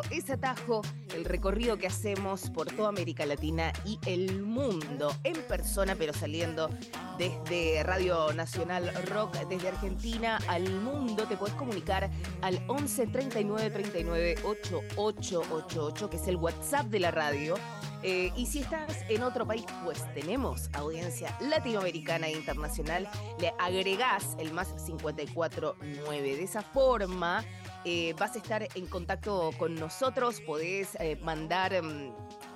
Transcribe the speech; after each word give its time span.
Esto 0.00 0.14
es 0.14 0.30
Atajo, 0.30 0.82
el 1.14 1.24
recorrido 1.26 1.76
que 1.76 1.86
hacemos 1.86 2.48
por 2.50 2.68
toda 2.68 2.88
América 2.88 3.26
Latina 3.26 3.70
y 3.84 3.98
el 4.06 4.42
mundo, 4.42 5.14
en 5.24 5.34
persona, 5.42 5.94
pero 5.94 6.14
saliendo 6.14 6.70
desde 7.18 7.82
Radio 7.82 8.32
Nacional 8.32 8.90
Rock, 9.06 9.36
desde 9.48 9.68
Argentina 9.68 10.38
al 10.48 10.70
mundo. 10.70 11.24
Te 11.24 11.36
puedes 11.36 11.54
comunicar 11.56 12.10
al 12.40 12.62
11 12.68 13.08
39 13.08 13.70
39 13.70 14.36
8888, 14.42 16.08
que 16.08 16.16
es 16.16 16.28
el 16.28 16.36
WhatsApp 16.36 16.86
de 16.86 17.00
la 17.00 17.10
radio. 17.10 17.56
Eh, 18.02 18.32
y 18.34 18.46
si 18.46 18.60
estás 18.60 19.04
en 19.10 19.22
otro 19.22 19.46
país, 19.46 19.66
pues 19.84 20.02
tenemos 20.14 20.70
audiencia 20.72 21.36
latinoamericana 21.40 22.28
e 22.28 22.32
internacional. 22.32 23.06
Le 23.38 23.52
agregás 23.58 24.36
el 24.38 24.52
más 24.52 24.68
549. 24.86 26.36
De 26.36 26.42
esa 26.42 26.62
forma 26.62 27.44
eh, 27.84 28.14
vas 28.18 28.34
a 28.34 28.38
estar 28.38 28.66
en 28.74 28.86
contacto 28.86 29.50
con 29.58 29.74
nosotros, 29.74 30.40
podés 30.42 30.96
eh, 31.00 31.16
mandar 31.22 31.82
mm, 31.82 32.12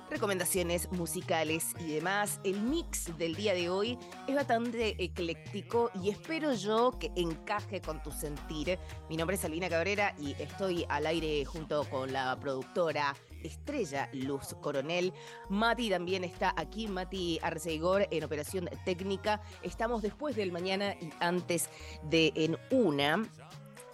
recomendaciones 0.09 0.91
musicales 0.91 1.73
y 1.79 1.93
demás. 1.93 2.39
El 2.43 2.61
mix 2.61 3.17
del 3.17 3.35
día 3.35 3.53
de 3.53 3.69
hoy 3.69 3.97
es 4.27 4.35
bastante 4.35 5.03
ecléctico 5.03 5.89
y 6.01 6.09
espero 6.09 6.53
yo 6.53 6.97
que 6.99 7.11
encaje 7.15 7.81
con 7.81 8.01
tu 8.03 8.11
sentir. 8.11 8.77
Mi 9.09 9.17
nombre 9.17 9.35
es 9.35 9.45
Alina 9.45 9.69
Cabrera 9.69 10.13
y 10.19 10.33
estoy 10.39 10.85
al 10.89 11.05
aire 11.07 11.43
junto 11.45 11.83
con 11.89 12.13
la 12.13 12.37
productora 12.39 13.15
Estrella 13.43 14.09
Luz 14.13 14.55
Coronel. 14.61 15.13
Mati 15.49 15.89
también 15.89 16.23
está 16.23 16.53
aquí, 16.57 16.87
Mati 16.87 17.39
Arceigor 17.41 18.07
en 18.11 18.23
operación 18.23 18.69
técnica. 18.85 19.41
Estamos 19.61 20.01
después 20.01 20.35
del 20.35 20.51
mañana 20.51 20.95
y 21.01 21.09
antes 21.19 21.69
de 22.03 22.31
en 22.35 22.57
una 22.71 23.23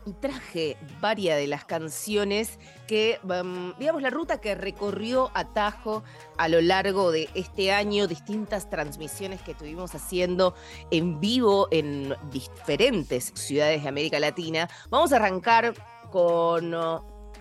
y 0.06 0.14
traje 0.14 0.78
varias 1.00 1.38
de 1.38 1.48
las 1.48 1.66
canciones 1.66 2.60
que, 2.88 3.20
um, 3.24 3.74
digamos, 3.78 4.02
la 4.02 4.10
ruta 4.10 4.42
que 4.42 4.56
recorrió 4.56 5.32
Atajo 5.34 6.04
a 6.38 6.48
lo 6.48 6.62
largo 6.62 7.12
de 7.12 7.30
este 7.36 7.72
año, 7.72 8.08
distintas 8.08 8.70
transmisiones 8.70 9.42
que 9.42 9.52
estuvimos 9.52 9.94
haciendo 9.96 10.56
en 10.90 11.20
vivo 11.20 11.68
en 11.72 12.16
diferentes 12.32 13.32
ciudades 13.36 13.84
de 13.84 13.90
América 13.90 14.20
Latina. 14.20 14.70
Vamos 14.90 15.14
a 15.14 15.18
arrancar 15.18 15.74
con... 16.10 16.74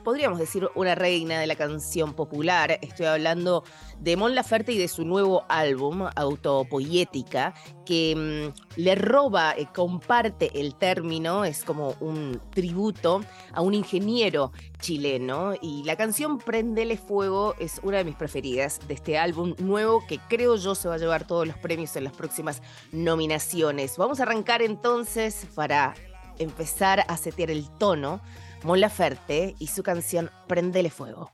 Podríamos 0.05 0.39
decir 0.39 0.69
una 0.75 0.95
reina 0.95 1.39
de 1.39 1.47
la 1.47 1.57
canción 1.57 2.15
popular. 2.15 2.79
Estoy 2.81 3.07
hablando 3.07 3.65
de 3.99 4.17
Mon 4.17 4.35
Laferte 4.35 4.73
y 4.73 4.79
de 4.79 4.89
su 4.89 5.05
nuevo 5.05 5.45
álbum, 5.49 6.09
Autopoética, 6.17 7.53
que 7.85 8.53
mm, 8.57 8.81
le 8.81 8.95
roba, 8.95 9.53
eh, 9.57 9.69
comparte 9.75 10.59
el 10.59 10.75
término, 10.75 11.45
es 11.45 11.65
como 11.65 11.95
un 12.01 12.41
tributo 12.51 13.21
a 13.53 13.61
un 13.61 13.75
ingeniero 13.75 14.53
chileno. 14.81 15.53
Y 15.61 15.83
la 15.85 15.97
canción 15.97 16.39
Prendele 16.39 16.97
Fuego 16.97 17.55
es 17.59 17.81
una 17.83 17.99
de 17.99 18.05
mis 18.05 18.17
preferidas 18.17 18.81
de 18.89 18.95
este 18.95 19.19
álbum 19.19 19.55
nuevo 19.59 20.03
que 20.07 20.19
creo 20.31 20.57
yo 20.57 20.75
se 20.75 20.89
va 20.89 20.95
a 20.95 20.99
llevar 20.99 21.27
todos 21.27 21.47
los 21.47 21.59
premios 21.59 21.95
en 21.97 22.05
las 22.05 22.15
próximas 22.15 22.63
nominaciones. 22.91 23.99
Vamos 23.99 24.21
a 24.21 24.23
arrancar 24.23 24.63
entonces 24.63 25.47
para 25.55 25.95
empezar 26.39 27.05
a 27.07 27.17
setear 27.19 27.51
el 27.51 27.69
tono. 27.79 28.21
Mon 28.63 28.79
Laferte 28.79 29.55
y 29.59 29.69
su 29.69 29.83
canción 29.83 30.31
Prendele 30.47 30.91
Fuego. 30.91 31.33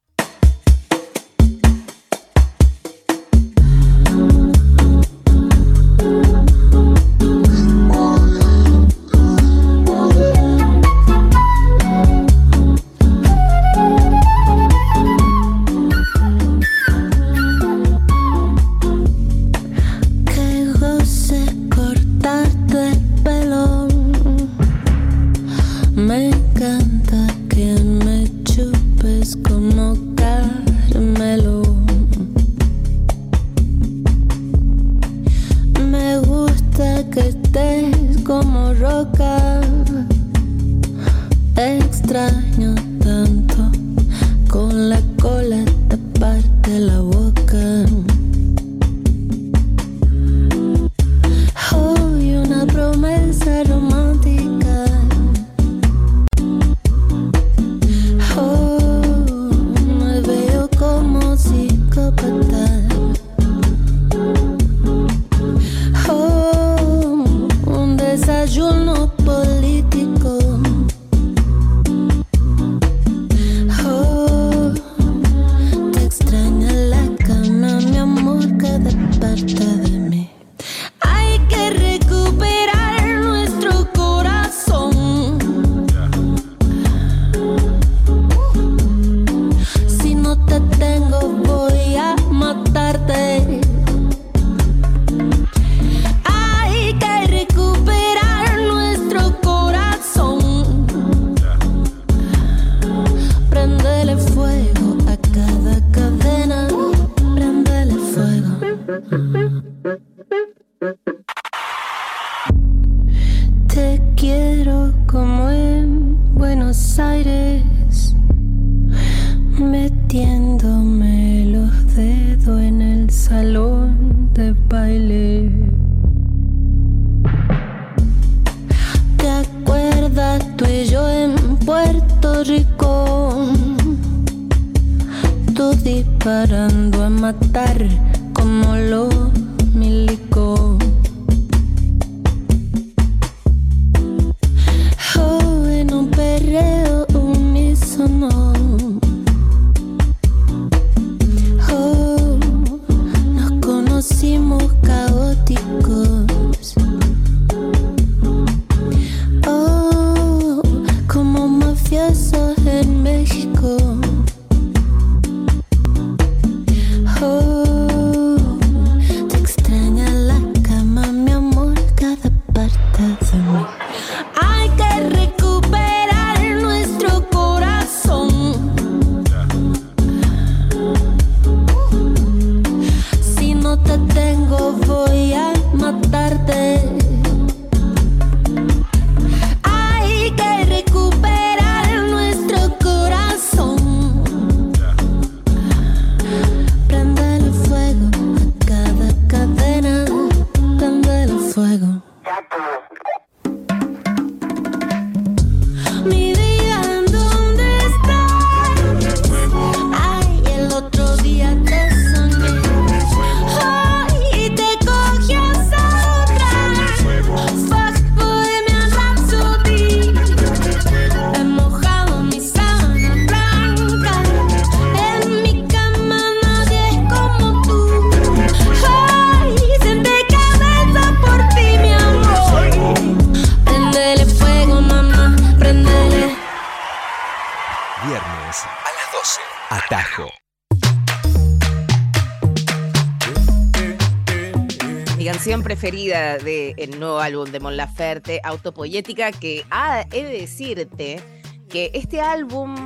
Álbum 247.26 247.50
de 247.50 247.58
Mon 247.58 247.76
Laferte, 247.76 248.40
Autopoética, 248.44 249.32
que 249.32 249.64
ah, 249.70 250.04
he 250.12 250.22
de 250.22 250.40
decirte 250.40 251.20
que 251.68 251.90
este 251.92 252.20
álbum, 252.20 252.85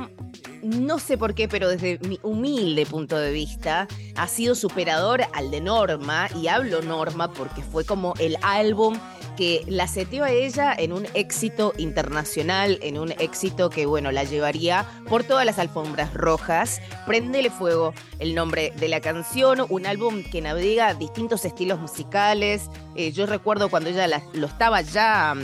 no 0.91 0.99
sé 0.99 1.17
por 1.17 1.33
qué, 1.33 1.47
pero 1.47 1.69
desde 1.69 1.99
mi 1.99 2.19
humilde 2.21 2.85
punto 2.85 3.17
de 3.17 3.31
vista, 3.31 3.87
ha 4.17 4.27
sido 4.27 4.55
superador 4.55 5.21
al 5.31 5.49
de 5.49 5.61
Norma, 5.61 6.27
y 6.35 6.49
hablo 6.49 6.81
Norma 6.81 7.31
porque 7.31 7.61
fue 7.61 7.85
como 7.85 8.13
el 8.19 8.35
álbum 8.41 8.99
que 9.37 9.63
la 9.67 9.87
seteó 9.87 10.25
a 10.25 10.31
ella 10.31 10.75
en 10.77 10.91
un 10.91 11.07
éxito 11.13 11.73
internacional, 11.77 12.77
en 12.81 12.97
un 12.97 13.13
éxito 13.13 13.69
que, 13.69 13.85
bueno, 13.85 14.11
la 14.11 14.25
llevaría 14.25 14.85
por 15.07 15.23
todas 15.23 15.45
las 15.45 15.59
alfombras 15.59 16.13
rojas. 16.13 16.81
Prendele 17.05 17.49
Fuego, 17.49 17.93
el 18.19 18.35
nombre 18.35 18.73
de 18.77 18.89
la 18.89 18.99
canción, 18.99 19.65
un 19.69 19.85
álbum 19.85 20.23
que 20.29 20.41
navega 20.41 20.93
distintos 20.93 21.45
estilos 21.45 21.79
musicales. 21.79 22.69
Eh, 22.95 23.13
yo 23.13 23.25
recuerdo 23.25 23.69
cuando 23.69 23.89
ella 23.89 24.07
lo 24.33 24.47
estaba 24.47 24.81
ya 24.81 25.35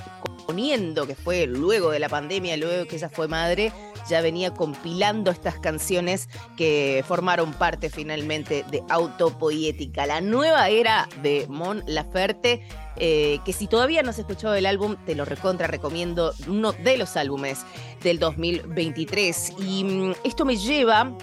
poniendo, 0.47 1.05
que 1.05 1.13
fue 1.13 1.45
luego 1.45 1.91
de 1.91 1.99
la 1.99 2.09
pandemia, 2.09 2.57
luego 2.57 2.87
que 2.87 2.95
ella 2.95 3.09
fue 3.09 3.27
madre, 3.27 3.71
ya 4.09 4.21
venía 4.21 4.53
compilando 4.53 5.29
estas 5.29 5.59
canciones 5.59 6.29
que 6.55 7.03
formaron 7.07 7.53
parte 7.53 7.89
finalmente 7.89 8.65
de 8.71 8.81
Autopoética, 8.89 10.07
la 10.07 10.21
nueva 10.21 10.69
era 10.69 11.07
de 11.21 11.45
Mon 11.49 11.83
Laferte 11.85 12.65
eh, 12.99 13.39
que 13.45 13.53
si 13.53 13.67
todavía 13.67 14.01
no 14.01 14.09
has 14.09 14.17
escuchado 14.17 14.55
el 14.55 14.65
álbum, 14.65 14.95
te 15.05 15.13
lo 15.13 15.23
recontra 15.23 15.67
recomiendo, 15.67 16.33
uno 16.47 16.71
de 16.71 16.97
los 16.97 17.15
álbumes 17.15 17.59
del 18.01 18.17
2023. 18.17 19.53
Y 19.59 19.83
mm, 19.83 20.15
esto 20.23 20.45
me 20.45 20.57
lleva 20.57 21.15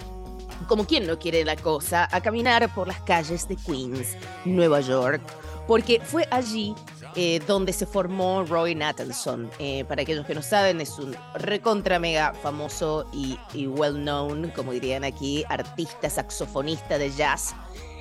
como 0.67 0.85
quien 0.85 1.05
no 1.05 1.19
quiere 1.19 1.43
la 1.43 1.55
cosa, 1.55 2.07
a 2.11 2.21
caminar 2.21 2.73
por 2.73 2.87
las 2.87 3.01
calles 3.01 3.47
de 3.47 3.55
Queens, 3.57 4.15
Nueva 4.45 4.79
York, 4.81 5.21
porque 5.67 5.99
fue 6.03 6.27
allí 6.31 6.73
eh, 7.15 7.39
donde 7.47 7.73
se 7.73 7.85
formó 7.85 8.43
Roy 8.43 8.75
Nathanson. 8.75 9.49
Eh, 9.59 9.85
para 9.85 10.01
aquellos 10.01 10.25
que 10.25 10.35
no 10.35 10.41
saben, 10.41 10.81
es 10.81 10.97
un 10.99 11.15
recontra 11.35 11.99
mega 11.99 12.33
famoso 12.33 13.07
y, 13.13 13.37
well 13.67 13.95
known, 13.95 14.51
como 14.55 14.71
dirían 14.71 15.03
aquí, 15.03 15.43
artista 15.49 16.09
saxofonista 16.09 16.97
de 16.97 17.11
jazz 17.11 17.55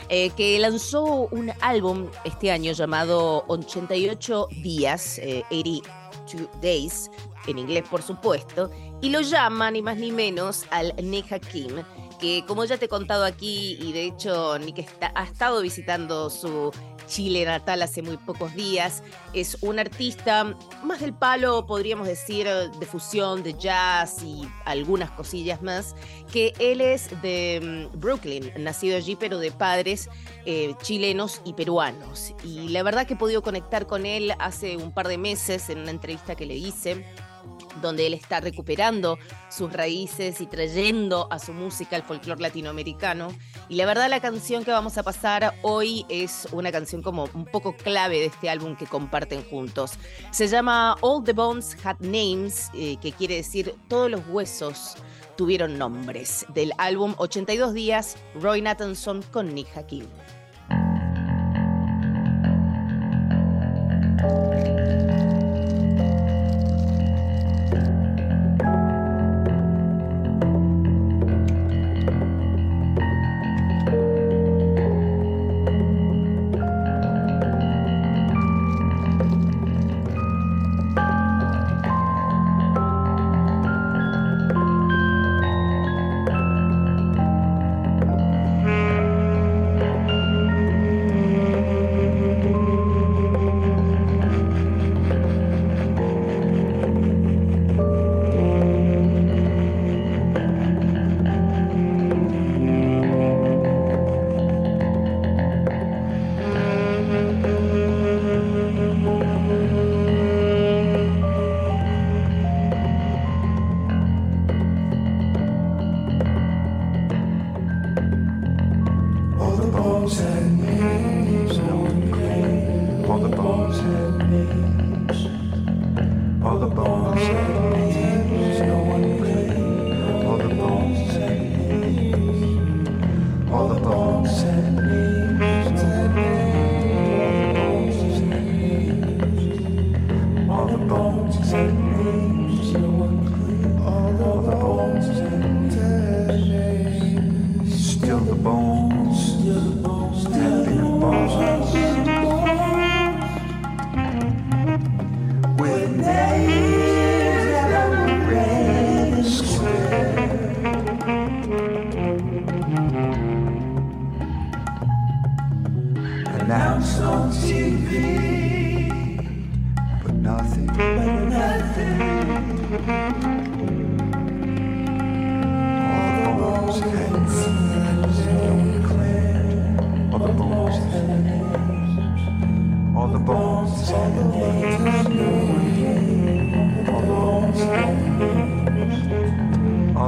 eh, 0.09 0.31
que 0.37 0.59
lanzó 0.59 1.29
un 1.31 1.51
álbum 1.61 2.09
este 2.25 2.51
año 2.51 2.73
llamado 2.73 3.45
88 3.49 4.49
días, 4.63 5.19
82 5.51 5.83
eh, 6.35 6.49
Days, 6.61 7.11
en 7.47 7.59
inglés 7.59 7.85
por 7.89 8.03
supuesto, 8.03 8.71
y 9.01 9.09
lo 9.09 9.23
llama 9.23 9.71
ni 9.71 9.81
más 9.81 9.97
ni 9.97 10.13
menos 10.13 10.67
al 10.71 10.95
Nick 11.03 11.33
Hakim, 11.33 11.83
como 12.47 12.65
ya 12.65 12.77
te 12.79 12.87
he 12.87 12.89
contado 12.89 13.25
aquí, 13.25 13.79
y 13.81 13.93
de 13.93 14.05
hecho 14.05 14.59
Nick 14.59 14.87
ha 15.15 15.25
estado 15.25 15.61
visitando 15.61 16.31
su 16.31 16.73
Chile 17.07 17.45
natal 17.45 17.83
hace 17.83 18.03
muy 18.03 18.17
pocos 18.17 18.55
días. 18.55 19.03
Es 19.33 19.59
un 19.61 19.79
artista 19.79 20.55
más 20.83 21.01
del 21.01 21.15
palo, 21.15 21.67
podríamos 21.67 22.07
decir, 22.07 22.47
de 22.47 22.87
fusión, 22.87 23.43
de 23.43 23.55
jazz 23.55 24.23
y 24.23 24.49
algunas 24.65 25.11
cosillas 25.11 25.63
más, 25.63 25.95
que 26.33 26.53
él 26.59 26.81
es 26.81 27.11
de 27.23 27.89
mm, 27.93 27.99
Brooklyn, 27.99 28.53
nacido 28.59 28.97
allí, 28.97 29.17
pero 29.17 29.39
de 29.39 29.51
padres 29.51 30.09
eh, 30.47 30.75
chilenos 30.83 31.41
y 31.45 31.53
peruanos. 31.55 32.35
Y 32.45 32.69
la 32.69 32.83
verdad 32.83 33.07
que 33.07 33.15
he 33.15 33.19
podido 33.19 33.43
conectar 33.43 33.87
con 33.87 34.07
él 34.07 34.33
hace 34.39 34.77
un 34.77 34.93
par 34.93 35.09
de 35.09 35.19
meses 35.19 35.69
en 35.71 35.81
una 35.81 35.91
entrevista 35.91 36.35
que 36.35 36.47
le 36.47 36.57
hice 36.57 37.05
donde 37.81 38.07
él 38.07 38.15
está 38.15 38.41
recuperando 38.41 39.19
sus 39.51 39.73
raíces 39.73 40.41
y 40.41 40.47
trayendo 40.47 41.29
a 41.31 41.39
su 41.39 41.53
música 41.53 41.97
el 41.97 42.03
folclore 42.03 42.41
latinoamericano. 42.41 43.29
Y 43.69 43.77
la 43.77 43.87
verdad 43.87 44.09
la 44.09 44.21
canción 44.21 44.65
que 44.65 44.71
vamos 44.71 44.99
a 44.99 45.03
pasar 45.03 45.55
hoy 45.63 46.05
es 46.09 46.49
una 46.53 46.73
canción 46.73 47.03
como 47.03 47.29
un 47.35 47.45
poco 47.47 47.77
clave 47.77 48.21
de 48.21 48.27
este 48.27 48.51
álbum 48.51 48.77
que 48.77 48.87
comparten 48.87 49.45
juntos. 49.45 49.93
Se 50.31 50.49
llama 50.49 50.97
All 51.01 51.25
the 51.25 51.33
Bones 51.33 51.77
Had 51.85 52.01
Names, 52.01 52.71
eh, 52.75 52.97
que 53.01 53.13
quiere 53.13 53.37
decir 53.37 53.75
todos 53.89 54.11
los 54.11 54.23
huesos 54.29 54.97
tuvieron 55.37 55.79
nombres, 55.79 56.47
del 56.55 56.73
álbum 56.79 57.15
82 57.17 57.75
días, 57.75 58.17
Roy 58.41 58.63
Nathanson 58.63 59.23
con 59.33 59.55
Nick 59.55 59.77
Hakim. 59.77 60.07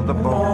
the 0.07 0.15
bone. 0.15 0.46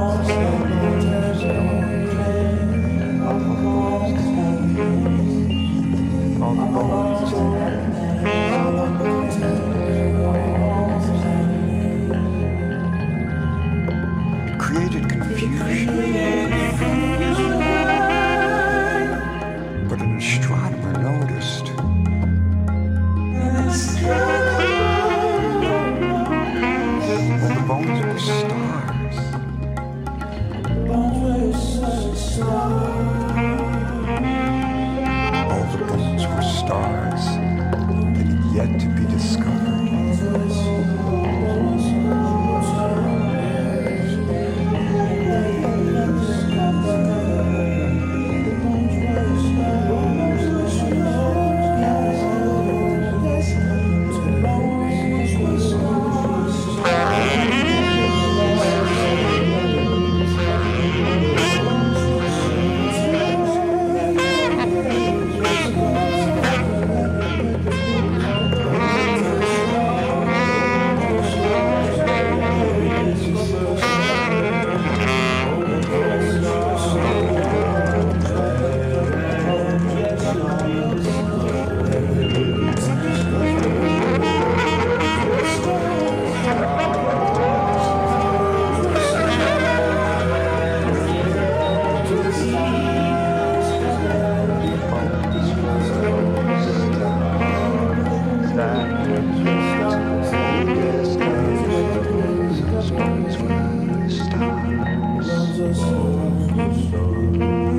just 105.69 105.81
stars. 105.81 107.72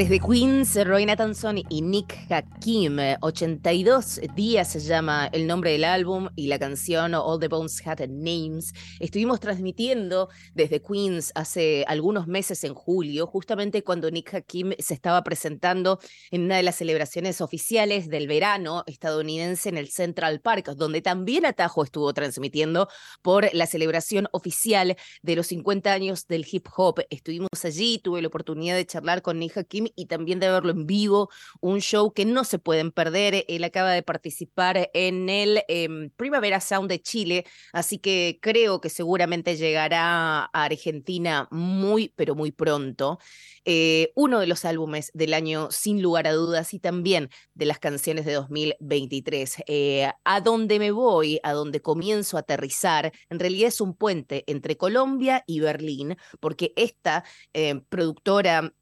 Desde 0.00 0.18
Queens, 0.18 0.82
Roy 0.86 1.04
Nathanson 1.04 1.58
y 1.68 1.82
Nick 1.82 2.18
Hakim. 2.30 2.96
82 3.20 4.22
días 4.34 4.72
se 4.72 4.80
llama 4.80 5.28
el 5.30 5.46
nombre 5.46 5.72
del 5.72 5.84
álbum 5.84 6.30
y 6.36 6.46
la 6.46 6.58
canción 6.58 7.14
All 7.14 7.38
the 7.38 7.48
Bones 7.48 7.86
Had 7.86 8.08
Names. 8.08 8.72
Estuvimos 8.98 9.40
transmitiendo 9.40 10.30
desde 10.54 10.80
Queens 10.80 11.32
hace 11.34 11.84
algunos 11.86 12.26
meses 12.26 12.64
en 12.64 12.72
julio, 12.72 13.26
justamente 13.26 13.84
cuando 13.84 14.10
Nick 14.10 14.32
Hakim 14.32 14.72
se 14.78 14.94
estaba 14.94 15.22
presentando 15.22 16.00
en 16.30 16.44
una 16.44 16.56
de 16.56 16.62
las 16.62 16.76
celebraciones 16.76 17.42
oficiales 17.42 18.08
del 18.08 18.26
verano 18.26 18.84
estadounidense 18.86 19.68
en 19.68 19.76
el 19.76 19.90
Central 19.90 20.40
Park, 20.40 20.76
donde 20.76 21.02
también 21.02 21.44
Atajo 21.44 21.84
estuvo 21.84 22.14
transmitiendo 22.14 22.88
por 23.20 23.52
la 23.52 23.66
celebración 23.66 24.28
oficial 24.32 24.96
de 25.20 25.36
los 25.36 25.48
50 25.48 25.92
años 25.92 26.26
del 26.26 26.46
hip 26.50 26.68
hop. 26.74 27.02
Estuvimos 27.10 27.50
allí, 27.64 27.98
tuve 27.98 28.22
la 28.22 28.28
oportunidad 28.28 28.76
de 28.76 28.86
charlar 28.86 29.20
con 29.20 29.38
Nick 29.38 29.58
Hakim 29.58 29.89
y 29.96 30.06
también 30.06 30.40
de 30.40 30.50
verlo 30.50 30.70
en 30.70 30.86
vivo, 30.86 31.30
un 31.60 31.80
show 31.80 32.12
que 32.12 32.24
no 32.24 32.44
se 32.44 32.58
pueden 32.58 32.92
perder. 32.92 33.44
Él 33.48 33.64
acaba 33.64 33.92
de 33.92 34.02
participar 34.02 34.90
en 34.94 35.28
el 35.28 35.62
em, 35.68 36.10
Primavera 36.16 36.60
Sound 36.60 36.88
de 36.88 37.00
Chile, 37.00 37.44
así 37.72 37.98
que 37.98 38.38
creo 38.40 38.80
que 38.80 38.90
seguramente 38.90 39.56
llegará 39.56 40.44
a 40.44 40.48
Argentina 40.52 41.48
muy, 41.50 42.12
pero 42.16 42.34
muy 42.34 42.52
pronto. 42.52 43.18
Eh, 43.64 44.12
uno 44.14 44.40
de 44.40 44.46
los 44.46 44.64
álbumes 44.64 45.10
del 45.14 45.34
año 45.34 45.70
sin 45.70 46.02
lugar 46.02 46.26
a 46.26 46.32
dudas 46.32 46.72
y 46.74 46.80
también 46.80 47.30
de 47.54 47.66
las 47.66 47.78
canciones 47.78 48.24
de 48.24 48.32
2023. 48.34 49.56
Eh, 49.66 50.10
a 50.24 50.40
donde 50.40 50.78
me 50.78 50.90
voy, 50.90 51.40
a 51.42 51.52
donde 51.52 51.82
comienzo 51.82 52.36
a 52.36 52.40
aterrizar, 52.40 53.12
en 53.28 53.38
realidad 53.38 53.68
es 53.68 53.80
un 53.80 53.94
puente 53.94 54.44
entre 54.46 54.76
Colombia 54.76 55.44
y 55.46 55.60
Berlín, 55.60 56.16
porque 56.40 56.72
esta 56.76 57.24
eh, 57.52 57.80
productora 57.88 58.74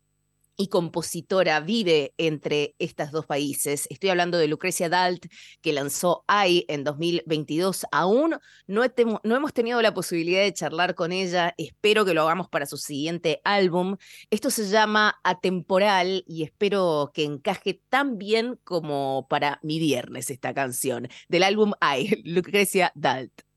y 0.59 0.69
compositora 0.69 1.61
vive 1.61 2.13
entre 2.19 2.75
estos 2.79 3.13
dos 3.13 3.25
países. 3.27 3.87
Estoy 3.91 4.11
hablando 4.11 4.37
de 4.39 4.49
Lucrecia 4.49 4.89
Dalt, 4.89 5.27
que 5.63 5.73
lanzó 5.73 6.25
AI 6.27 6.65
en 6.69 6.85
2022. 6.85 7.87
Aún 7.93 8.37
no, 8.67 8.83
no, 9.23 9.37
hemos 9.37 9.53
tenido 9.55 9.81
la 9.81 9.95
posibilidad 9.95 10.43
de 10.43 10.53
charlar 10.53 10.97
con 10.97 11.13
ella. 11.13 11.55
Espero 11.57 12.05
que 12.05 12.13
lo 12.13 12.23
hagamos 12.23 12.49
para 12.49 12.67
su 12.67 12.77
siguiente 12.77 13.41
álbum. 13.45 13.97
Esto 14.31 14.51
se 14.51 14.69
llama 14.69 15.21
Atemporal 15.23 16.25
y 16.27 16.43
espero 16.43 17.13
que 17.15 17.25
encaje 17.25 17.81
tan 17.89 18.19
bien 18.19 18.59
como 18.65 19.29
para 19.31 19.61
mi 19.63 19.79
viernes 19.79 20.29
esta 20.29 20.53
canción 20.53 21.09
del 21.29 21.45
álbum 21.45 21.73
AI, 21.81 22.23
Lucrecia 22.25 22.93
Dalt. 22.97 23.48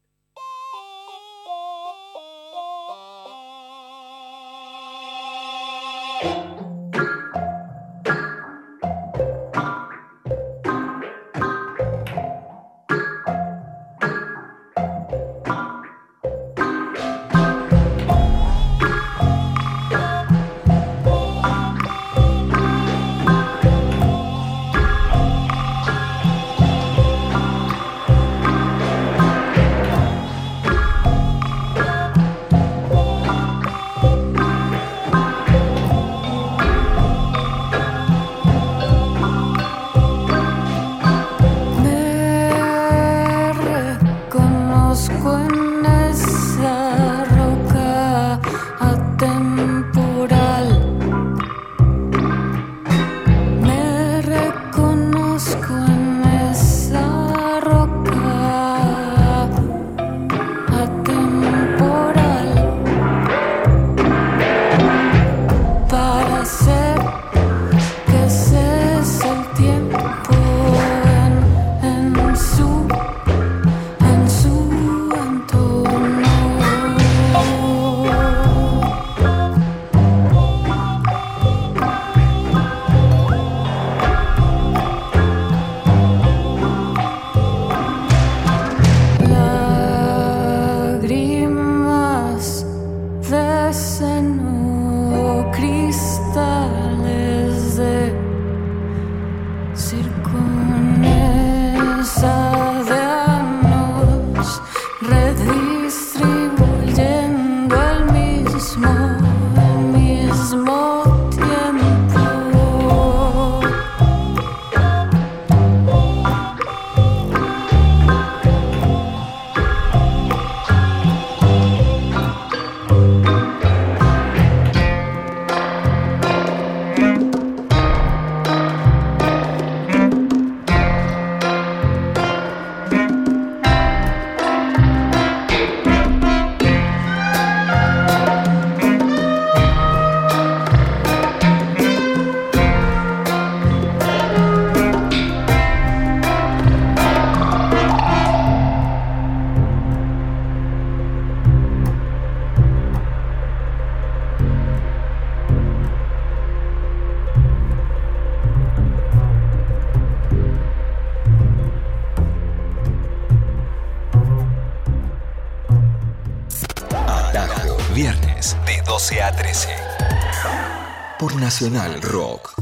Nacional 171.62 172.02
Rock. 172.02 172.54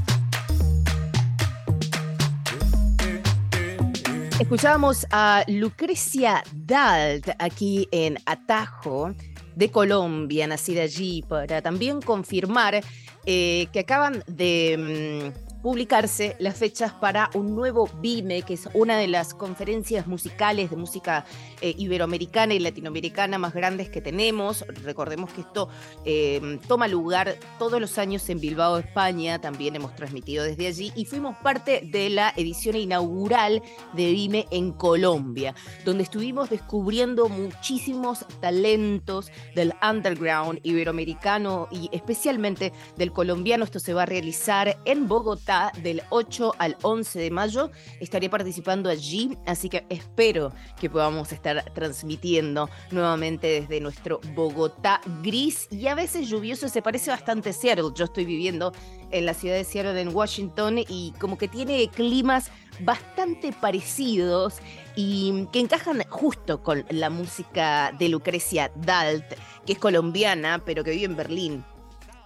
Escuchábamos 4.41 5.07
a 5.09 5.45
Lucrecia 5.47 6.43
Dalt 6.51 7.29
aquí 7.39 7.88
en 7.91 8.17
Atajo 8.25 9.15
de 9.55 9.71
Colombia, 9.71 10.47
nacida 10.47 10.81
allí, 10.81 11.23
para 11.29 11.62
también 11.62 12.01
confirmar 12.01 12.81
eh, 13.25 13.67
que 13.71 13.79
acaban 13.79 14.21
de 14.27 15.31
mm, 15.33 15.48
publicarse 15.62 16.36
las 16.39 16.58
fechas 16.58 16.93
para 16.93 17.30
un 17.34 17.56
nuevo 17.56 17.89
BIME, 18.02 18.43
que 18.43 18.54
es 18.54 18.69
una 18.74 18.98
de 18.98 19.08
las 19.08 19.34
conferencias 19.34 20.08
musicales 20.08 20.69
de 20.69 20.78
música 20.78 21.26
eh, 21.62 21.74
iberoamericana 21.78 22.54
y 22.54 22.60
latinoamericana 22.60 23.38
más 23.38 23.54
grandes 23.54 23.89
que 23.89 24.02
tenemos. 24.02 24.65
Recordemos 24.84 25.32
que 25.34 25.41
esto 25.41 25.69
em, 26.06 26.60
toma 26.60 26.88
lugar 26.88 27.36
todos 27.58 27.82
los 27.82 27.98
años 27.98 28.30
en 28.30 28.39
Bilbao, 28.39 28.78
España, 28.78 29.39
también 29.41 29.76
hemos 29.76 29.95
transmitido 29.95 30.43
desde 30.43 30.67
allí 30.67 30.93
y 30.95 31.06
fuimos 31.06 31.36
parte 31.38 31.82
de 31.84 32.10
la 32.10 32.34
edición 32.38 32.76
inaugural 32.76 33.62
de 33.93 34.12
BIME 34.12 34.48
en 34.52 34.72
Colombia, 34.72 35.56
donde 35.84 36.04
estuvimos 36.04 36.50
descubriendo 36.50 37.28
muchísimos 37.28 38.26
talentos 38.39 39.32
del 39.56 39.74
underground 39.88 40.60
iberoamericano 40.63 41.67
y 41.69 41.89
especialmente 41.91 42.72
del 42.95 43.12
colombiano. 43.12 43.65
Esto 43.65 43.80
se 43.80 43.93
va 43.93 44.04
a 44.04 44.06
realizar 44.06 44.80
en 44.86 45.08
Bogotá 45.08 45.48
del 45.81 46.03
8 46.09 46.53
al 46.59 46.77
11 46.83 47.19
de 47.19 47.31
mayo. 47.31 47.71
Estaré 47.99 48.29
participando 48.29 48.88
allí, 48.88 49.35
así 49.47 49.67
que 49.67 49.83
espero 49.89 50.53
que 50.79 50.89
podamos 50.89 51.31
estar 51.31 51.63
transmitiendo 51.73 52.69
nuevamente 52.91 53.47
desde 53.47 53.81
nuestro 53.81 54.21
Bogotá 54.35 55.01
gris 55.23 55.67
y 55.71 55.88
a 55.88 55.95
veces 55.95 56.29
lluvioso. 56.29 56.69
Se 56.69 56.83
parece 56.83 57.09
bastante 57.09 57.49
a 57.49 57.53
Seattle. 57.53 57.91
Yo 57.95 58.05
estoy 58.05 58.25
viviendo 58.25 58.73
en 59.09 59.25
la 59.25 59.33
ciudad 59.33 59.55
de 59.55 59.63
Seattle, 59.63 59.99
en 59.99 60.15
Washington, 60.15 60.77
y 60.88 61.13
como 61.19 61.38
que 61.38 61.47
tiene 61.47 61.89
climas 61.89 62.51
bastante 62.81 63.51
parecidos 63.51 64.57
y 64.95 65.47
que 65.51 65.62
encajan 65.62 66.03
justo 66.09 66.62
con 66.62 66.85
la 66.89 67.09
música 67.09 67.91
de 67.97 68.09
Lucrecia 68.09 68.71
Dalt, 68.75 69.25
que 69.65 69.73
es 69.73 69.79
colombiana, 69.79 70.62
pero 70.63 70.83
que 70.83 70.91
vive 70.91 71.05
en 71.05 71.15
Berlín. 71.15 71.65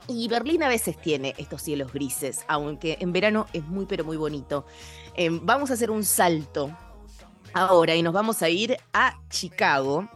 Y 0.07 0.27
Berlín 0.27 0.63
a 0.63 0.67
veces 0.67 0.99
tiene 0.99 1.33
estos 1.37 1.61
cielos 1.61 1.93
grises, 1.93 2.43
aunque 2.47 2.97
en 2.99 3.13
verano 3.13 3.47
es 3.53 3.63
muy 3.65 3.85
pero 3.85 4.03
muy 4.03 4.17
bonito. 4.17 4.65
Em, 5.15 5.39
vamos 5.43 5.71
a 5.71 5.75
hacer 5.75 5.89
un 5.89 6.03
salto 6.03 6.75
ahora 7.53 7.95
y 7.95 8.03
nos 8.03 8.13
vamos 8.13 8.41
a 8.41 8.49
ir 8.49 8.77
a 8.91 9.17
Chicago, 9.29 10.09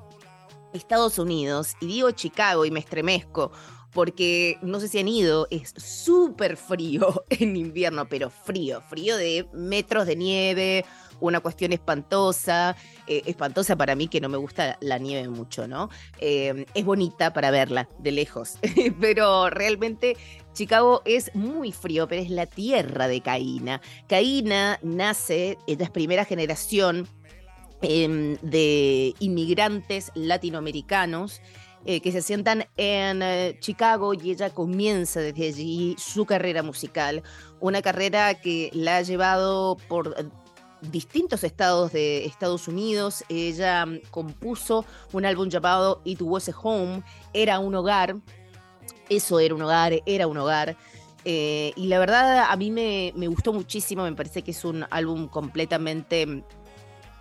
Estados 0.74 1.20
Unidos. 1.20 1.74
Y 1.80 1.88
digo 1.88 2.12
Chicago 2.12 2.66
y 2.66 2.72
me 2.72 2.80
estremezco 2.80 3.52
porque 3.98 4.60
no 4.62 4.80
sé 4.80 4.90
si 4.90 5.00
han 5.00 5.08
ido, 5.08 5.48
es 5.50 5.74
súper 5.78 6.58
frío 6.58 7.24
en 7.30 7.56
invierno, 7.56 8.08
pero 8.08 8.30
frío, 8.30 8.82
frío 8.82 9.18
de 9.18 9.48
metros 9.54 10.06
de 10.06 10.16
nieve, 10.16 10.86
una 11.20 11.40
cuestión 11.40 11.74
espantosa, 11.74 12.76
eh, 13.08 13.24
espantosa 13.26 13.76
para 13.76 13.96
mí 13.96 14.08
que 14.08 14.22
no 14.22 14.30
me 14.30 14.38
gusta 14.38 14.78
la 14.82 14.98
nieve 14.98 15.28
mucho, 15.30 15.68
¿no? 15.68 15.90
Eh, 16.20 16.66
es 16.74 16.86
bonita 16.86 17.34
para 17.34 17.52
verla 17.52 17.90
de 18.00 18.12
lejos, 18.12 18.58
pero 19.02 19.50
realmente 19.50 20.18
Chicago 20.54 21.02
es 21.06 21.34
muy 21.36 21.72
frío, 21.72 22.08
pero 22.08 22.22
es 22.22 22.30
la 22.30 22.46
tierra 22.46 23.08
de 23.08 23.22
Caína. 23.22 23.82
Caína 24.08 24.80
nace, 24.82 25.58
es 25.68 25.90
primera 25.90 26.26
generación 26.26 27.08
em, 27.82 28.38
de 28.42 29.14
inmigrantes 29.20 30.12
latinoamericanos. 30.16 31.42
Eh, 31.86 32.02
que 32.02 32.12
se 32.12 32.22
sientan 32.22 32.66
en 32.76 33.24
Chicago 33.60 34.14
y 34.14 34.32
ella 34.32 34.50
comienza 34.50 35.22
desde 35.22 35.48
allí 35.48 35.96
su 35.98 36.26
carrera 36.26 36.62
musical, 36.62 37.24
una 37.62 37.82
carrera 37.82 38.34
que 38.34 38.70
la 38.74 38.98
ha 38.98 39.02
llevado 39.04 39.78
por 39.88 40.14
distintos 40.82 41.44
estados 41.44 41.92
de 41.92 42.26
Estados 42.26 42.68
Unidos. 42.68 43.24
Ella 43.30 43.86
mm, 43.86 44.02
compuso 44.12 44.86
un 45.14 45.26
álbum 45.26 45.50
llamado 45.50 46.02
It 46.04 46.22
Was 46.22 46.50
a 46.50 46.60
Home, 46.62 47.04
Era 47.34 47.60
un 47.60 47.76
hogar. 47.76 48.16
Eso 49.10 49.40
era 49.40 49.56
un 49.56 49.62
hogar, 49.62 49.94
era 50.06 50.28
un 50.28 50.38
hogar. 50.38 50.76
Eh, 51.26 51.74
y 51.76 51.88
la 51.88 52.00
verdad 52.00 52.46
a 52.50 52.56
mí 52.56 52.72
me, 52.72 53.12
gustó 53.28 53.52
muchísimo, 53.52 54.04
me 54.04 54.14
parece 54.14 54.44
que 54.44 54.52
es 54.52 54.64
un 54.64 54.86
álbum 54.90 55.28
completamente 55.28 56.44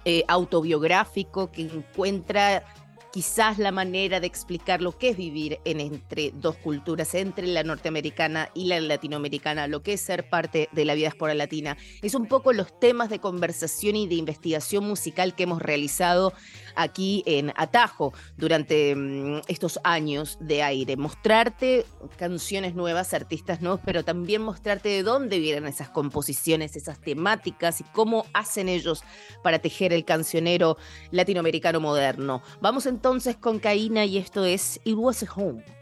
eh, 0.04 0.24
autobiográfico 0.28 1.50
que 1.50 1.62
encuentra 1.62 2.64
quizás 3.12 3.58
la 3.58 3.72
manera 3.72 4.20
de 4.20 4.26
explicar 4.26 4.82
lo 4.82 4.96
que 4.96 5.10
es 5.10 5.16
vivir 5.16 5.58
en 5.64 5.80
entre 5.80 6.32
dos 6.32 6.56
culturas, 6.56 7.14
entre 7.14 7.46
la 7.46 7.62
norteamericana 7.62 8.50
y 8.54 8.66
la 8.66 8.80
latinoamericana, 8.80 9.66
lo 9.66 9.82
que 9.82 9.94
es 9.94 10.00
ser 10.00 10.28
parte 10.28 10.68
de 10.72 10.84
la 10.84 10.94
diáspora 10.94 11.34
latina. 11.34 11.76
Es 12.02 12.14
un 12.14 12.26
poco 12.26 12.52
los 12.52 12.78
temas 12.78 13.08
de 13.08 13.18
conversación 13.18 13.96
y 13.96 14.06
de 14.06 14.16
investigación 14.16 14.84
musical 14.84 15.34
que 15.34 15.44
hemos 15.44 15.62
realizado 15.62 16.32
aquí 16.76 17.22
en 17.26 17.52
Atajo 17.56 18.12
durante 18.36 18.94
mm, 18.94 19.42
estos 19.48 19.80
años 19.84 20.38
de 20.40 20.62
aire. 20.62 20.96
Mostrarte 20.96 21.84
canciones 22.16 22.74
nuevas, 22.74 23.14
artistas 23.14 23.60
nuevos, 23.60 23.80
pero 23.84 24.04
también 24.04 24.42
mostrarte 24.42 24.88
de 24.88 25.02
dónde 25.02 25.38
vienen 25.38 25.66
esas 25.66 25.88
composiciones, 25.88 26.76
esas 26.76 27.00
temáticas 27.00 27.80
y 27.80 27.84
cómo 27.84 28.26
hacen 28.32 28.68
ellos 28.68 29.02
para 29.42 29.58
tejer 29.58 29.92
el 29.92 30.04
cancionero 30.04 30.76
latinoamericano 31.10 31.80
moderno. 31.80 32.42
Vamos 32.60 32.86
entonces 32.86 33.36
con 33.36 33.58
Caína 33.58 34.04
y 34.04 34.18
esto 34.18 34.44
es 34.44 34.80
It 34.84 34.96
Was 34.96 35.22
a 35.22 35.32
Home. 35.34 35.75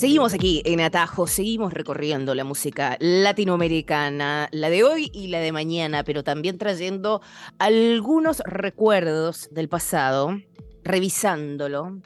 Seguimos 0.00 0.32
aquí 0.32 0.62
en 0.64 0.80
Atajo, 0.80 1.26
seguimos 1.26 1.74
recorriendo 1.74 2.34
la 2.34 2.42
música 2.42 2.96
latinoamericana, 3.00 4.48
la 4.50 4.70
de 4.70 4.82
hoy 4.82 5.10
y 5.12 5.26
la 5.26 5.40
de 5.40 5.52
mañana, 5.52 6.04
pero 6.04 6.24
también 6.24 6.56
trayendo 6.56 7.20
algunos 7.58 8.38
recuerdos 8.46 9.50
del 9.50 9.68
pasado, 9.68 10.40
revisándolo, 10.84 12.00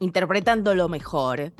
interpretándolo 0.00 0.88
mejor. 0.88 1.52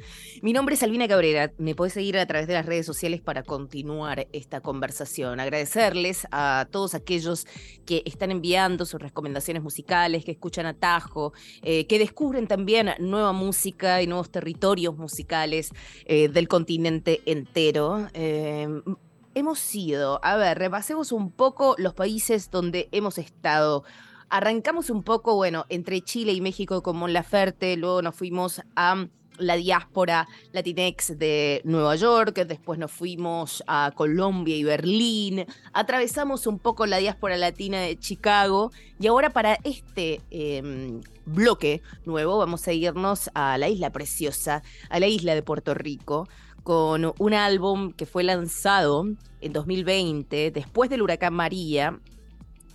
Mi 0.43 0.53
nombre 0.53 0.75
es 0.75 0.83
Albina 0.83 1.07
Cabrera, 1.07 1.53
me 1.59 1.75
podés 1.75 1.93
seguir 1.93 2.19
a 2.19 2.27
través 2.27 2.49
de 2.49 2.55
las 2.55 2.67
redes 2.67 2.87
sociales 2.87 3.21
para 3.21 3.43
continuar 3.43 4.27
esta 4.33 4.61
conversación. 4.61 5.39
Agradecerles 5.39 6.27
a 6.33 6.67
todos 6.71 6.95
aquellos 6.95 7.47
que 7.85 8.03
están 8.07 8.31
enviando 8.31 8.87
sus 8.87 9.01
recomendaciones 9.01 9.63
musicales, 9.63 10.25
que 10.25 10.33
escuchan 10.33 10.67
Atajo, 10.67 11.35
eh, 11.63 11.87
que 11.87 11.99
descubren 11.99 12.49
también 12.49 12.91
nueva 12.99 13.33
música 13.33 14.03
y 14.03 14.07
nuevos 14.07 14.31
territorios 14.31 14.97
musicales 14.97 15.71
eh, 16.07 16.29
del 16.29 16.49
continente 16.49 17.21
entero. 17.27 18.09
Eh, 18.15 18.67
hemos 19.35 19.59
sido, 19.59 20.19
a 20.25 20.37
ver, 20.37 20.59
repasemos 20.59 21.13
un 21.13 21.31
poco 21.31 21.75
los 21.79 21.93
países 21.93 22.51
donde 22.51 22.89
hemos 22.91 23.19
estado. 23.19 23.85
Arrancamos 24.33 24.91
un 24.91 25.03
poco, 25.03 25.35
bueno, 25.35 25.67
entre 25.71 26.03
Chile 26.03 26.33
y 26.33 26.41
México 26.41 26.85
con 26.85 26.97
Mon 26.97 27.13
Laferte, 27.13 27.77
luego 27.77 28.01
nos 28.01 28.15
fuimos 28.15 28.63
a 28.77 29.09
la 29.39 29.57
diáspora 29.57 30.29
latinex 30.53 31.19
de 31.19 31.61
Nueva 31.65 31.97
York, 31.97 32.37
después 32.47 32.79
nos 32.79 32.93
fuimos 32.93 33.65
a 33.67 33.91
Colombia 33.97 34.57
y 34.57 34.63
Berlín, 34.63 35.47
atravesamos 35.73 36.47
un 36.47 36.61
poco 36.61 36.87
la 36.87 36.99
diáspora 36.99 37.37
latina 37.37 37.81
de 37.81 37.99
Chicago 37.99 38.71
y 39.01 39.09
ahora 39.09 39.31
para 39.31 39.59
este 39.65 40.21
eh, 40.31 41.01
bloque 41.27 41.83
nuevo 42.05 42.39
vamos 42.39 42.69
a 42.69 42.73
irnos 42.73 43.31
a 43.35 43.59
la 43.59 43.69
isla 43.69 43.91
preciosa, 43.91 44.63
a 44.91 45.01
la 45.01 45.09
isla 45.09 45.35
de 45.35 45.43
Puerto 45.43 45.75
Rico, 45.75 46.29
con 46.63 47.15
un 47.19 47.35
álbum 47.35 47.93
que 47.93 48.07
fue 48.07 48.23
lanzado 48.23 49.09
en 49.41 49.53
2020 49.53 50.53
después 50.53 50.89
del 50.89 51.03
huracán 51.03 51.35
María 51.35 51.99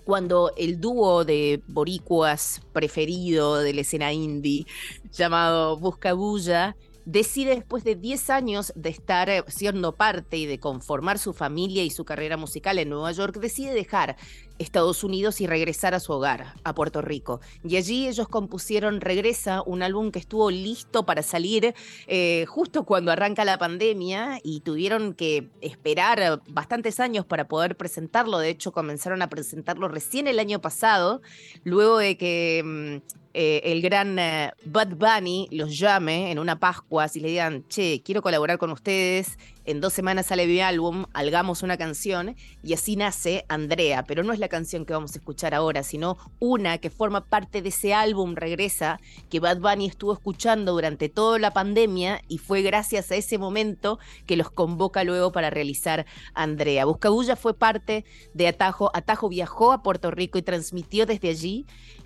cuando 0.06 0.54
el 0.56 0.80
dúo 0.80 1.26
de 1.26 1.62
boricuas 1.68 2.62
preferido 2.72 3.58
de 3.58 3.74
la 3.74 3.82
escena 3.82 4.13
indie, 4.13 4.65
llamado 5.12 5.78
Buscabulla, 5.78 6.76
decide 7.06 7.56
después 7.56 7.84
de 7.84 7.96
10 7.96 8.30
años 8.30 8.74
de 8.76 8.89
estar 8.89 9.30
eh, 9.30 9.44
siendo 9.48 9.96
parte 9.96 10.38
y 10.38 10.46
de 10.46 10.60
conformar 10.60 11.20
su 11.20 11.34
familia 11.34 11.84
y 11.84 11.89
su 11.89 12.06
carrera 12.06 12.38
musical 12.38 12.80
en 12.80 12.89
Nueva 12.89 13.12
York, 13.12 13.38
decide 13.39 13.74
dejar 13.74 14.18
Estados 14.60 15.04
Unidos 15.04 15.41
y 15.41 15.48
regresar 15.48 15.94
a 15.94 16.00
su 16.00 16.13
hogar, 16.13 16.54
a 16.63 16.74
Puerto 16.74 17.02
Rico. 17.02 17.41
Y 17.63 17.78
allí 17.78 18.08
ellos 18.08 18.28
compusieron 18.28 19.02
Regresa, 19.02 19.62
un 19.65 19.84
álbum 19.84 20.12
que 20.12 20.20
estuvo 20.20 20.50
listo 20.52 21.06
para 21.06 21.24
salir 21.24 21.74
eh, 22.08 22.46
justo 22.48 22.86
cuando 22.86 23.12
arranca 23.12 23.46
la 23.46 23.58
pandemia 23.58 24.39
y 24.44 24.62
tuvieron 24.62 25.13
que 25.13 25.50
esperar 25.62 26.41
bastantes 26.48 27.00
años 27.00 27.26
para 27.26 27.48
poder 27.48 27.76
presentarlo. 27.76 28.39
De 28.39 28.50
hecho, 28.50 28.72
comenzaron 28.72 29.22
a 29.22 29.30
presentarlo 29.30 29.88
recién 29.88 30.28
el 30.28 30.39
año 30.39 30.62
pasado, 30.62 31.22
luego 31.63 31.98
de 31.98 32.18
que... 32.18 33.02
mm, 33.12 33.25
eh, 33.38 33.74
el 33.74 33.82
gran 33.82 34.17
eh, 34.17 34.54
Bud 34.63 34.95
Bunny 34.95 35.50
los 35.52 35.78
llame 35.78 36.32
en 36.32 36.39
una 36.39 36.58
Pascua 36.58 37.08
y 37.13 37.19
le 37.19 37.28
digan, 37.28 37.67
che, 37.67 38.02
quiero 38.02 38.21
colaborar 38.21 38.58
con 38.58 38.71
ustedes, 38.71 39.38
en 39.65 39.82
dos 39.82 39.91
semanas 39.91 40.28
sale 40.28 40.48
mi 40.48 40.62
álbum, 40.62 41.04
hagamos 41.13 41.62
una 41.62 41.76
canción, 41.76 42.38
y 42.63 42.74
así 42.74 42.95
nace 42.95 43.43
Andrea, 43.50 44.06
pero 44.08 44.24
no 44.24 44.32
es 44.32 44.39
la 44.39 44.48
canción 44.48 44.86
que 44.86 44.93
vamos 44.93 45.15
a 45.15 45.17
escuchar 45.17 45.54
ahora, 45.54 45.84
sino 45.84 46.17
una 46.39 46.78
que 46.78 46.89
forma 46.89 47.26
parte 47.26 47.62
de 47.62 47.69
ese 47.69 47.93
álbum 47.93 48.36
Regresa, 48.36 49.02
que 49.30 49.41
Bad 49.41 49.58
Bunny 49.58 49.88
estuvo 49.88 50.13
escuchando 50.13 50.71
durante 50.71 51.10
toda 51.10 51.38
la 51.38 51.52
pandemia, 51.52 52.21
y 52.30 52.38
fue 52.38 52.62
gracias 52.62 53.12
a 53.12 53.15
ese 53.15 53.38
momento 53.38 54.00
que 54.26 54.38
los 54.38 54.50
convoca 54.50 55.04
luego 55.04 55.34
para 55.34 55.50
realizar 55.50 56.06
Andrea. 56.36 56.86
Buscabulla 56.86 57.36
fue 57.36 57.54
parte 57.54 58.06
de 58.34 58.48
Atajo, 58.48 58.91
Atajo 58.93 59.28
viajó 59.28 59.74
a 59.74 59.84
Puerto 59.84 60.10
Rico 60.10 60.38
y 60.38 60.41
transmitió 60.41 61.06
desde 61.06 61.30
allí, 61.30 61.65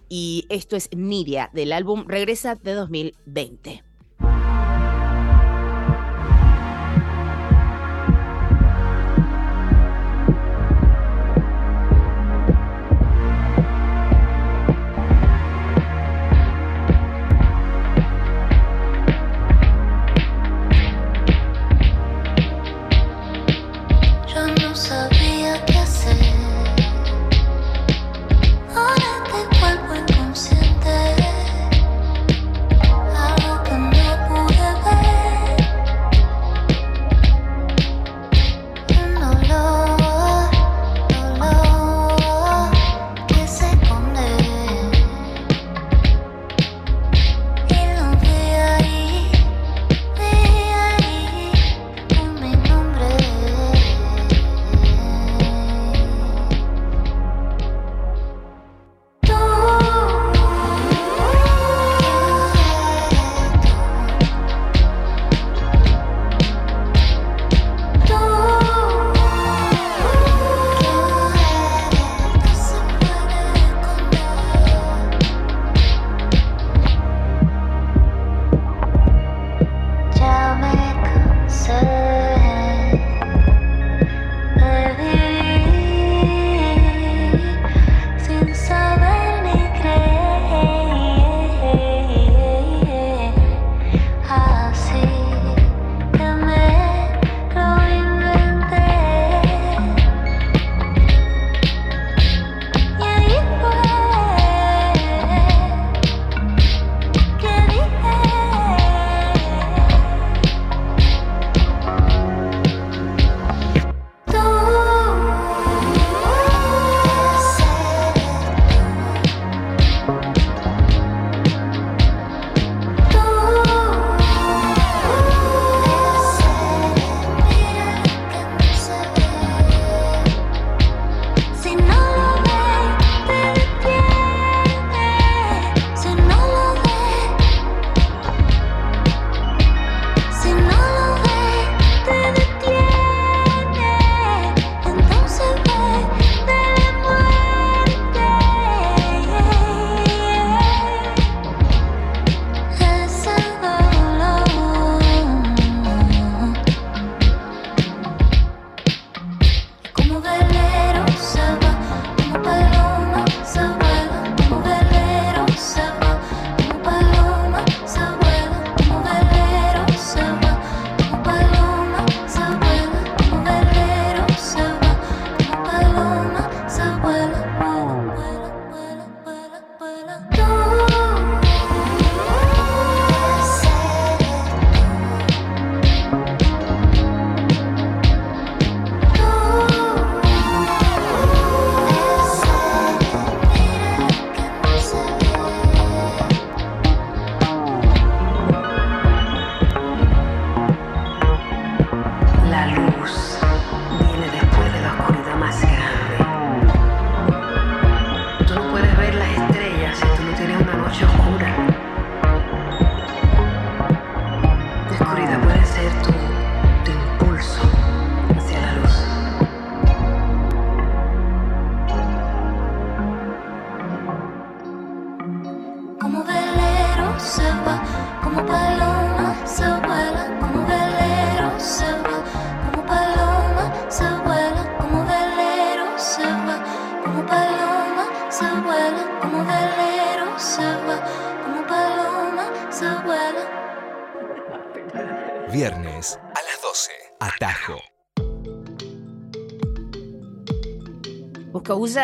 y 0.09 0.45
esto 0.49 0.75
es 0.75 0.89
Niria 0.95 1.49
del 1.53 1.71
álbum 1.71 2.05
Regresa 2.07 2.55
de 2.55 2.73
2020. 2.73 3.88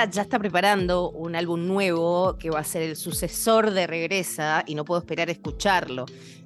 Ya 0.04 0.24
está 0.24 0.38
preparando 0.40 1.10
un 1.10 1.38
álbum 1.38 1.68
nuevo 1.68 2.38
que 2.38 2.50
va 2.50 2.60
a 2.60 2.64
ser 2.66 2.82
el 2.82 2.98
sucesor 2.98 3.72
de 3.72 3.88
Regresa 3.88 4.64
y 4.68 4.76
no 4.76 4.84
puedo 4.84 5.00
esperar 5.00 5.30
a 5.30 5.32
escucharlo, 5.32 6.06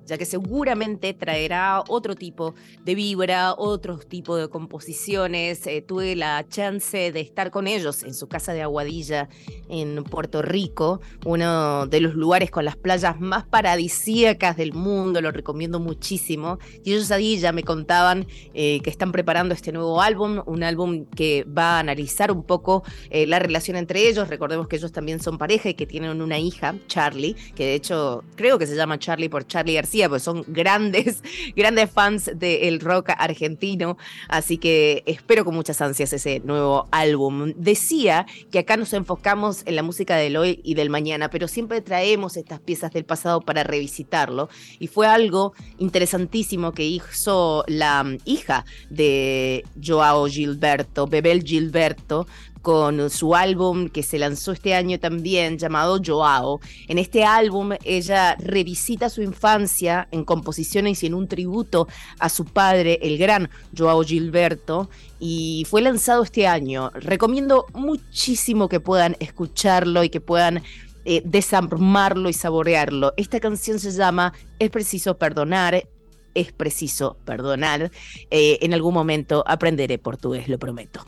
ya 0.10 0.17
que 0.17 0.26
seguramente 0.26 1.13
traerá 1.13 1.84
otro 1.88 2.15
tipo 2.15 2.56
de 2.84 2.95
vibra, 2.95 3.54
otro 3.54 4.00
tipo 4.00 4.36
de 4.36 4.50
composiciones. 4.50 5.65
Eh, 5.67 5.82
tuve 5.82 6.15
la 6.15 6.45
chance 6.50 7.12
de 7.12 7.19
estar 7.22 7.52
con 7.52 7.67
ellos 7.67 8.04
en 8.04 8.13
su 8.13 8.28
casa 8.28 8.54
de 8.54 8.63
Aguadilla 8.63 9.30
en 9.69 10.04
Puerto 10.04 10.41
Rico, 10.41 11.00
uno 11.26 11.86
de 11.86 12.02
los 12.02 12.15
lugares 12.15 12.50
con 12.50 12.65
las 12.65 12.76
playas 12.76 13.19
más 13.19 13.45
paradisíacas 13.45 14.58
del 14.58 14.74
mundo, 14.74 15.22
lo 15.22 15.32
recomiendo 15.32 15.80
muchísimo. 15.80 16.58
Y 16.84 16.93
ellos 16.93 17.12
ahí 17.12 17.38
ya 17.38 17.52
me 17.52 17.63
contaban 17.63 18.26
eh, 18.54 18.80
que 18.84 18.89
están 18.89 19.12
preparando 19.12 19.54
este 19.54 19.72
nuevo 19.72 20.02
álbum, 20.02 20.41
un 20.48 20.63
álbum 20.63 21.06
que 21.06 21.45
va 21.45 21.78
a 21.78 21.80
analizar 21.80 22.32
un 22.32 22.43
poco 22.43 22.84
eh, 23.12 23.28
la 23.28 23.38
relación 23.38 23.78
entre 23.78 24.08
ellos. 24.10 24.28
Recordemos 24.28 24.67
que 24.67 24.78
ellos 24.78 24.91
también 24.91 25.19
son 25.19 25.38
pareja 25.38 25.69
y 25.69 25.76
que 25.76 25.86
tienen 25.86 26.19
una 26.19 26.39
hija, 26.39 26.76
Charlie, 26.88 27.36
que 27.56 27.65
de 27.65 27.76
hecho 27.76 28.24
creo 28.36 28.58
que 28.58 28.65
se 28.65 28.76
llama 28.76 28.98
Charlie 28.98 29.30
por 29.30 29.45
Charlie 29.45 29.76
García, 29.76 29.99
pues 30.08 30.24
son 30.24 30.46
grandes, 30.48 31.24
grandes 31.56 31.90
fans 31.90 32.32
del 32.36 32.80
rock 32.80 33.10
argentino. 33.18 33.98
Así 34.28 34.58
que 34.58 35.04
espero 35.06 35.44
con 35.44 35.56
muchas 35.56 35.82
ansias 35.82 36.14
ese 36.14 36.42
nuevo 36.46 36.88
álbum. 36.92 37.54
Decía 37.58 38.26
que 38.52 38.60
acá 38.60 38.78
nos 38.78 38.94
enfocamos 38.94 39.64
en 39.66 39.76
la 39.76 39.84
música 39.84 40.16
del 40.16 40.38
hoy 40.38 40.62
y 40.64 40.76
del 40.76 40.90
mañana, 40.90 41.30
pero 41.30 41.48
siempre 41.48 41.82
traemos 41.82 42.38
estas 42.38 42.60
piezas 42.60 42.92
del 42.92 43.04
pasado 43.04 43.42
para 43.42 43.64
revisitarlo. 43.64 44.50
Y 44.80 44.88
fue 44.88 45.08
algo 45.08 45.54
interesantísimo 45.80 46.72
que 46.72 46.86
hizo 46.86 47.64
la 47.68 48.06
hija 48.26 48.66
de 48.90 49.66
Joao 49.84 50.28
Gilberto, 50.28 51.08
Bebel 51.08 51.44
Gilberto, 51.44 52.28
con 52.62 53.10
su 53.10 53.36
álbum 53.36 53.89
que 53.89 54.04
se 54.04 54.19
lanzó 54.19 54.52
este 54.52 54.74
año 54.74 55.00
también 55.00 55.58
llamado 55.58 56.00
Joao. 56.04 56.60
En 56.88 56.98
este 56.98 57.24
álbum 57.24 57.72
ella 57.84 58.36
revisita 58.36 59.10
su 59.10 59.22
infancia 59.22 60.08
en 60.12 60.26
composiciones 60.26 61.04
y 61.04 61.08
en 61.08 61.13
un 61.13 61.28
tributo 61.28 61.88
a 62.19 62.30
su 62.30 62.45
padre, 62.45 63.00
el 63.02 63.17
gran 63.17 63.50
Joao 63.78 64.04
Gilberto, 64.04 64.89
y 65.19 65.65
fue 65.69 65.82
lanzado 65.82 66.24
este 66.24 66.48
año. 66.48 66.91
Recomiendo 66.93 67.65
muchísimo 67.74 68.69
que 68.69 68.80
puedan 68.80 69.15
escucharlo 69.19 70.04
y 70.04 70.10
que 70.10 70.22
puedan 70.22 70.63
eh, 71.06 71.22
desarmarlo 71.26 72.30
y 72.30 72.34
saborearlo. 72.34 73.13
Esta 73.17 73.39
canción 73.39 73.80
se 73.80 73.91
llama 73.91 74.34
Es 74.60 74.69
preciso 74.69 75.17
perdonar. 75.17 75.88
Es 76.36 76.52
preciso 76.52 77.17
perdonar. 77.26 77.91
Eh, 78.30 78.60
en 78.62 78.74
algún 78.74 78.93
momento 78.93 79.43
aprenderé 79.48 79.98
portugués, 79.98 80.48
lo 80.48 80.60
prometo. 80.60 81.06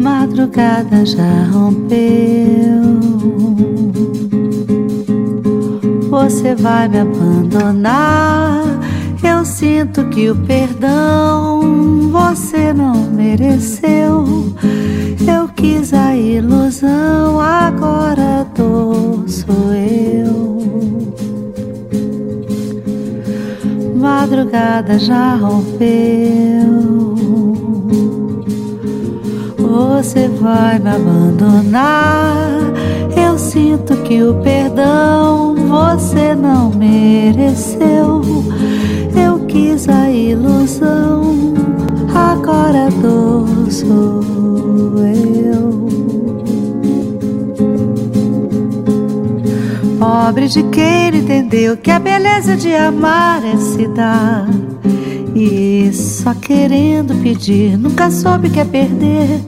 Madrugada 0.00 1.04
já 1.04 1.44
rompeu. 1.52 1.96
Você 6.10 6.54
vai 6.54 6.88
me 6.88 7.00
abandonar. 7.00 8.64
Eu 9.22 9.44
sinto 9.44 10.08
que 10.08 10.30
o 10.30 10.36
perdão 10.36 12.10
você 12.10 12.72
não 12.72 12.94
mereceu. 13.10 14.24
Eu 15.26 15.48
quis 15.48 15.92
a 15.92 16.16
ilusão, 16.16 17.40
agora 17.40 18.46
dor 18.54 19.28
sou 19.28 19.72
eu. 19.72 20.56
Madrugada 24.06 25.00
já 25.00 25.34
rompeu. 25.34 27.16
Você 29.58 30.28
vai 30.28 30.78
me 30.78 30.90
abandonar. 30.90 32.36
Eu 33.16 33.36
sinto 33.36 33.96
que 34.04 34.22
o 34.22 34.32
perdão 34.42 35.56
você 35.56 36.36
não 36.36 36.70
mereceu. 36.70 38.22
Eu 39.12 39.40
quis 39.46 39.88
a 39.88 40.08
ilusão, 40.08 41.34
agora 42.14 42.86
a 42.86 42.90
dor 42.90 43.48
sou 43.72 44.22
eu. 45.04 45.45
Pobre 50.06 50.46
de 50.46 50.62
quem 50.62 51.08
entendeu 51.16 51.76
que 51.76 51.90
a 51.90 51.98
beleza 51.98 52.56
de 52.56 52.72
amar 52.72 53.44
é 53.44 53.56
se 53.56 53.88
dar. 53.88 54.46
E 55.34 55.90
só 55.92 56.32
querendo 56.32 57.12
pedir, 57.24 57.76
nunca 57.76 58.08
soube 58.08 58.48
que 58.48 58.60
é 58.60 58.64
perder. 58.64 59.40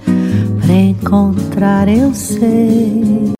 Pra 0.60 0.74
encontrar, 0.74 1.88
eu 1.88 2.12
sei 2.12 3.32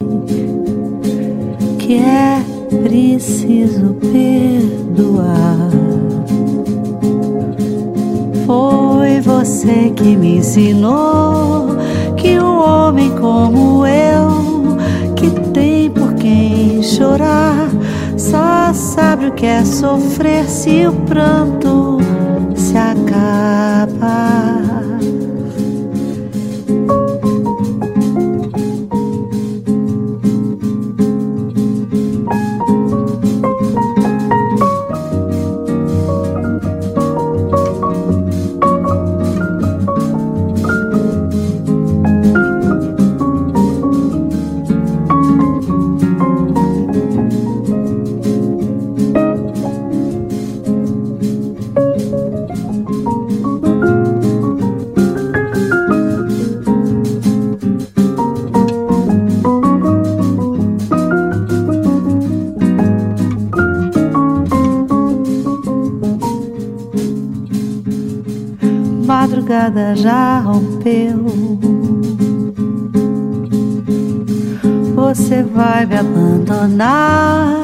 que 1.80 1.96
é 1.96 2.40
preciso 2.84 3.94
perdoar. 3.94 5.70
Foi 8.46 9.20
você 9.22 9.90
que 9.90 10.16
me 10.16 10.36
ensinou 10.36 11.66
que 12.16 12.38
um 12.38 12.60
homem 12.60 13.10
como 13.16 13.84
eu, 13.84 14.47
chorar, 16.88 17.68
só 18.16 18.72
sabe 18.72 19.26
o 19.26 19.32
que 19.32 19.46
é 19.46 19.64
sofrer 19.64 20.44
se 20.48 20.86
o 20.86 20.92
pranto 20.92 21.98
se 22.54 22.76
acaba. 22.76 24.37
Rompeu. 70.40 71.24
Você 74.94 75.42
vai 75.42 75.86
me 75.86 75.96
abandonar. 75.96 77.62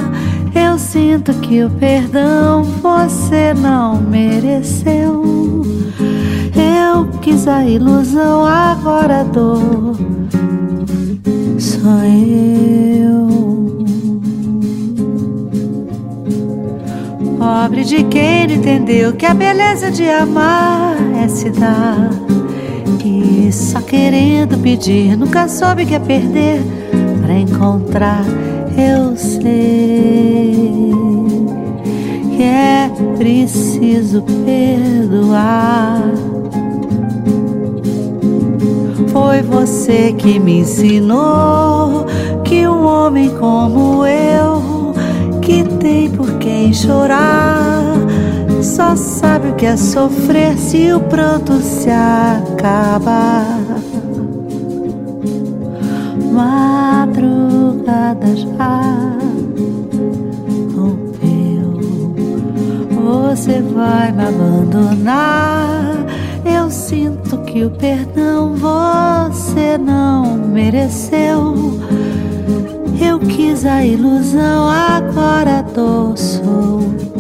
Eu 0.55 0.79
sinto 0.79 1.33
que 1.35 1.65
o 1.65 1.71
perdão 1.71 2.63
você 2.63 3.53
não 3.55 4.01
mereceu. 4.01 5.23
Eu 6.55 7.07
quis 7.21 7.49
a 7.49 7.65
ilusão, 7.65 8.47
agora 8.47 9.21
a 9.21 9.25
dor 9.25 9.97
sou 11.85 12.03
eu. 12.05 13.25
Pobre 17.39 17.85
de 17.85 18.05
quem 18.05 18.53
entendeu 18.53 19.13
que 19.13 19.27
a 19.27 19.35
beleza 19.35 19.91
de 19.91 20.09
amar 20.09 20.97
é 21.23 21.29
se 21.29 21.51
dar. 21.51 22.14
Só 23.55 23.81
querendo 23.81 24.59
pedir, 24.59 25.17
nunca 25.17 25.47
soube 25.49 25.87
que 25.87 25.95
é 25.95 26.01
perder. 26.01 26.61
Pra 27.23 27.39
encontrar, 27.39 28.25
eu 28.77 29.17
sei 29.17 30.93
que 32.37 32.43
é 32.43 32.91
preciso 33.17 34.23
perdoar. 34.45 36.03
Foi 39.13 39.41
você 39.43 40.13
que 40.13 40.41
me 40.41 40.59
ensinou 40.59 42.07
que 42.43 42.67
um 42.67 42.85
homem 42.85 43.31
como 43.31 44.05
eu, 44.05 44.93
que 45.41 45.63
tem 45.79 46.11
por 46.11 46.39
quem 46.39 46.73
chorar, 46.73 47.84
só 48.75 48.97
sabe 48.97 49.51
o 49.51 49.55
que 49.55 49.67
é 49.67 49.77
sofrer 49.77 50.59
se 50.59 50.93
o 50.93 50.99
pranto 50.99 51.61
se 51.61 51.89
acabar. 51.89 53.47
Madrugada 56.33 58.27
já 58.35 59.17
rompeu, 60.75 61.79
você 62.91 63.61
vai 63.63 64.11
me 64.11 64.25
abandonar. 64.25 66.05
Eu 66.45 66.69
sinto 66.69 67.39
que 67.45 67.65
o 67.65 67.71
perdão 67.71 68.57
você 68.57 69.79
não 69.79 70.37
mereceu. 70.37 71.79
Eu 73.01 73.21
quis 73.21 73.65
a 73.65 73.85
ilusão, 73.85 74.69
agora 74.69 75.65
sou 76.17 77.14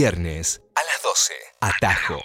Viernes 0.00 0.62
a 0.74 0.80
las 0.80 1.02
12. 1.04 1.32
Atajo. 1.60 2.22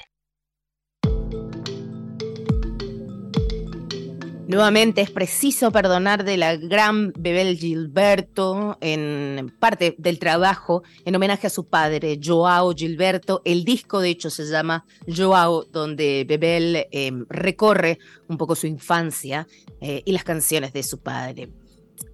Nuevamente 4.48 5.02
es 5.02 5.12
preciso 5.12 5.74
perdonar 5.74 6.24
de 6.24 6.38
la 6.38 6.56
gran 6.56 7.12
Bebel 7.20 7.58
Gilberto 7.58 8.78
en 8.80 9.54
parte 9.60 9.94
del 9.98 10.20
trabajo 10.20 10.84
en 11.04 11.18
homenaje 11.18 11.48
a 11.48 11.50
su 11.50 11.68
padre, 11.68 12.18
Joao 12.24 12.74
Gilberto. 12.74 13.42
El 13.44 13.66
disco, 13.66 14.00
de 14.00 14.12
hecho, 14.12 14.30
se 14.30 14.46
llama 14.46 14.86
Joao, 15.14 15.66
donde 15.66 16.26
Bebel 16.26 16.88
eh, 16.90 17.12
recorre 17.28 18.00
un 18.30 18.38
poco 18.38 18.56
su 18.56 18.68
infancia 18.68 19.48
eh, 19.82 20.02
y 20.06 20.14
las 20.14 20.24
canciones 20.24 20.72
de 20.72 20.82
su 20.82 21.02
padre. 21.02 21.50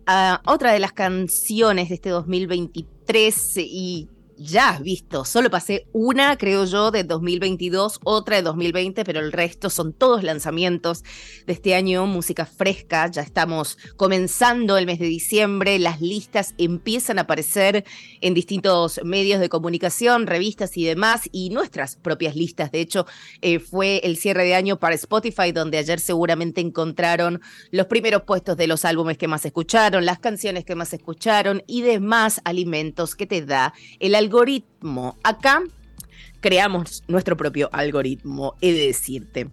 Ah, 0.07 0.41
otra 0.47 0.73
de 0.73 0.79
las 0.79 0.93
canciones 0.93 1.89
de 1.89 1.95
este 1.95 2.09
2023 2.09 3.57
y 3.57 4.09
ya 4.43 4.69
has 4.69 4.81
visto, 4.81 5.23
solo 5.25 5.49
pasé 5.49 5.85
una, 5.93 6.37
creo 6.37 6.65
yo, 6.65 6.91
de 6.91 7.03
2022, 7.03 7.99
otra 8.03 8.37
de 8.37 8.41
2020, 8.41 9.03
pero 9.03 9.19
el 9.19 9.31
resto 9.31 9.69
son 9.69 9.93
todos 9.93 10.23
lanzamientos 10.23 11.03
de 11.45 11.53
este 11.53 11.75
año, 11.75 12.05
música 12.07 12.45
fresca, 12.45 13.09
ya 13.09 13.21
estamos 13.21 13.77
comenzando 13.97 14.77
el 14.77 14.85
mes 14.85 14.99
de 14.99 15.05
diciembre, 15.05 15.77
las 15.79 16.01
listas 16.01 16.55
empiezan 16.57 17.19
a 17.19 17.23
aparecer 17.23 17.85
en 18.21 18.33
distintos 18.33 18.99
medios 19.03 19.39
de 19.39 19.49
comunicación, 19.49 20.25
revistas 20.25 20.75
y 20.75 20.85
demás, 20.85 21.29
y 21.31 21.51
nuestras 21.51 21.95
propias 21.95 22.35
listas, 22.35 22.71
de 22.71 22.81
hecho, 22.81 23.05
eh, 23.41 23.59
fue 23.59 24.01
el 24.03 24.17
cierre 24.17 24.43
de 24.43 24.55
año 24.55 24.79
para 24.79 24.95
Spotify, 24.95 25.51
donde 25.51 25.77
ayer 25.77 25.99
seguramente 25.99 26.61
encontraron 26.61 27.41
los 27.69 27.85
primeros 27.85 28.23
puestos 28.23 28.57
de 28.57 28.67
los 28.67 28.85
álbumes 28.85 29.17
que 29.17 29.27
más 29.27 29.45
escucharon, 29.45 30.05
las 30.05 30.19
canciones 30.19 30.65
que 30.65 30.75
más 30.75 30.93
escucharon 30.93 31.63
y 31.67 31.81
demás 31.83 32.41
alimentos 32.43 33.15
que 33.15 33.27
te 33.27 33.45
da 33.45 33.73
el 33.99 34.15
algoritmo 34.15 34.30
algoritmo. 34.31 35.17
Acá 35.23 35.61
creamos 36.39 37.03
nuestro 37.09 37.35
propio 37.35 37.69
algoritmo, 37.73 38.55
he 38.61 38.71
de 38.71 38.87
decirte. 38.87 39.49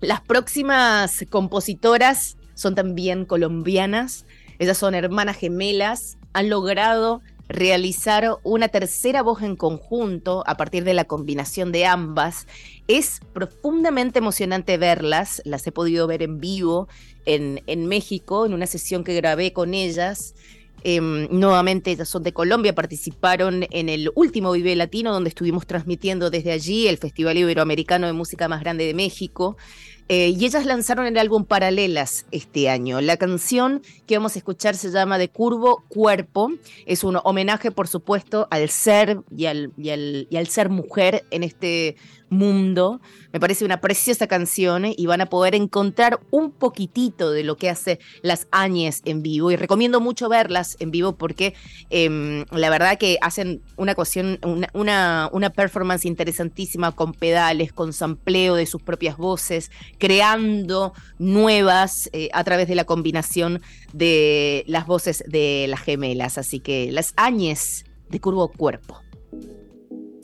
Las 0.00 0.22
próximas 0.22 1.26
compositoras 1.28 2.38
son 2.54 2.74
también 2.74 3.26
colombianas, 3.26 4.24
ellas 4.58 4.78
son 4.78 4.94
hermanas 4.94 5.36
gemelas, 5.36 6.16
han 6.32 6.48
logrado 6.48 7.20
realizar 7.48 8.38
una 8.44 8.68
tercera 8.68 9.22
voz 9.22 9.42
en 9.42 9.56
conjunto 9.56 10.42
a 10.46 10.56
partir 10.56 10.84
de 10.84 10.94
la 10.94 11.04
combinación 11.04 11.70
de 11.70 11.84
ambas. 11.84 12.46
Es 12.88 13.20
profundamente 13.34 14.20
emocionante 14.20 14.78
verlas, 14.78 15.42
las 15.44 15.66
he 15.66 15.72
podido 15.72 16.06
ver 16.06 16.22
en 16.22 16.40
vivo 16.40 16.88
en, 17.26 17.62
en 17.66 17.86
México, 17.86 18.46
en 18.46 18.54
una 18.54 18.66
sesión 18.66 19.04
que 19.04 19.14
grabé 19.14 19.52
con 19.52 19.74
ellas. 19.74 20.34
Em, 20.84 21.28
nuevamente 21.30 21.90
ellas 21.90 22.08
son 22.08 22.22
de 22.22 22.32
Colombia, 22.32 22.74
participaron 22.74 23.66
en 23.70 23.88
el 23.88 24.10
último 24.14 24.52
Vive 24.52 24.76
Latino, 24.76 25.12
donde 25.12 25.28
estuvimos 25.28 25.66
transmitiendo 25.66 26.30
desde 26.30 26.52
allí 26.52 26.86
el 26.86 26.98
Festival 26.98 27.36
Iberoamericano 27.36 28.06
de 28.06 28.12
Música 28.12 28.48
más 28.48 28.60
grande 28.60 28.86
de 28.86 28.94
México. 28.94 29.56
Eh, 30.10 30.30
y 30.30 30.46
ellas 30.46 30.64
lanzaron 30.64 31.06
el 31.06 31.18
álbum 31.18 31.44
Paralelas 31.44 32.24
este 32.30 32.70
año. 32.70 33.02
La 33.02 33.18
canción 33.18 33.82
que 34.06 34.16
vamos 34.16 34.36
a 34.36 34.38
escuchar 34.38 34.74
se 34.74 34.90
llama 34.90 35.18
De 35.18 35.28
Curvo 35.28 35.84
Cuerpo. 35.88 36.50
Es 36.86 37.04
un 37.04 37.18
homenaje, 37.22 37.70
por 37.70 37.88
supuesto, 37.88 38.48
al 38.50 38.70
ser 38.70 39.20
y 39.36 39.44
al, 39.46 39.72
y 39.76 39.90
al, 39.90 40.26
y 40.30 40.36
al 40.36 40.46
ser 40.46 40.70
mujer 40.70 41.24
en 41.30 41.42
este 41.42 41.96
mundo. 42.30 43.00
Me 43.32 43.40
parece 43.40 43.64
una 43.64 43.80
preciosa 43.80 44.26
canción 44.26 44.84
y 44.86 45.06
van 45.06 45.20
a 45.20 45.26
poder 45.26 45.54
encontrar 45.54 46.20
un 46.30 46.50
poquitito 46.50 47.30
de 47.30 47.44
lo 47.44 47.56
que 47.56 47.70
hace 47.70 47.98
las 48.22 48.48
Áñez 48.50 49.02
en 49.04 49.22
vivo. 49.22 49.50
Y 49.50 49.56
recomiendo 49.56 50.00
mucho 50.00 50.28
verlas 50.28 50.76
en 50.80 50.90
vivo 50.90 51.16
porque 51.16 51.54
eh, 51.90 52.44
la 52.50 52.70
verdad 52.70 52.98
que 52.98 53.18
hacen 53.20 53.62
una 53.76 53.94
cuestión, 53.94 54.38
una, 54.72 55.30
performance 55.54 56.04
interesantísima 56.04 56.92
con 56.92 57.12
pedales, 57.12 57.72
con 57.72 57.92
sampleo 57.92 58.54
de 58.54 58.66
sus 58.66 58.82
propias 58.82 59.16
voces, 59.16 59.70
creando 59.98 60.92
nuevas 61.18 62.10
eh, 62.12 62.28
a 62.32 62.44
través 62.44 62.68
de 62.68 62.74
la 62.74 62.84
combinación 62.84 63.60
de 63.92 64.64
las 64.66 64.86
voces 64.86 65.24
de 65.26 65.66
las 65.68 65.80
gemelas. 65.80 66.38
Así 66.38 66.60
que 66.60 66.92
las 66.92 67.12
Áñez 67.16 67.84
de 68.10 68.20
Curvo 68.20 68.48
Cuerpo. 68.48 69.07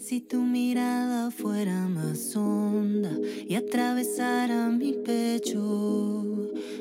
Si 0.07 0.21
tu 0.21 0.43
mirada 0.43 1.31
fuera 1.31 1.89
más 1.89 2.37
honda 2.37 3.11
y 3.49 3.55
atravesara 3.55 4.69
mi 4.69 4.93
pecho, 4.93 5.57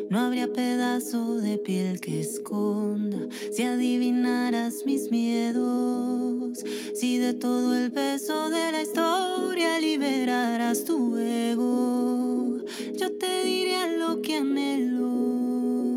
no 0.10 0.20
habría 0.20 0.52
pedazo 0.52 1.38
de 1.38 1.58
piel 1.58 2.02
que 2.02 2.20
esconda. 2.20 3.30
Si 3.54 3.64
adivinaras 3.64 4.84
mis 4.86 5.10
miedos, 5.10 6.66
si 6.96 7.18
de 7.18 7.34
todo 7.34 7.78
el 7.78 7.94
peso 7.94 8.50
de 8.50 8.74
la 8.74 8.82
historia 8.82 9.80
liberaras 9.80 10.84
tu 10.84 11.18
ego, 11.18 12.58
yo 13.00 13.18
te 13.18 13.46
diría 13.46 13.88
lo 13.88 14.22
que 14.22 14.36
anhelo. 14.36 15.93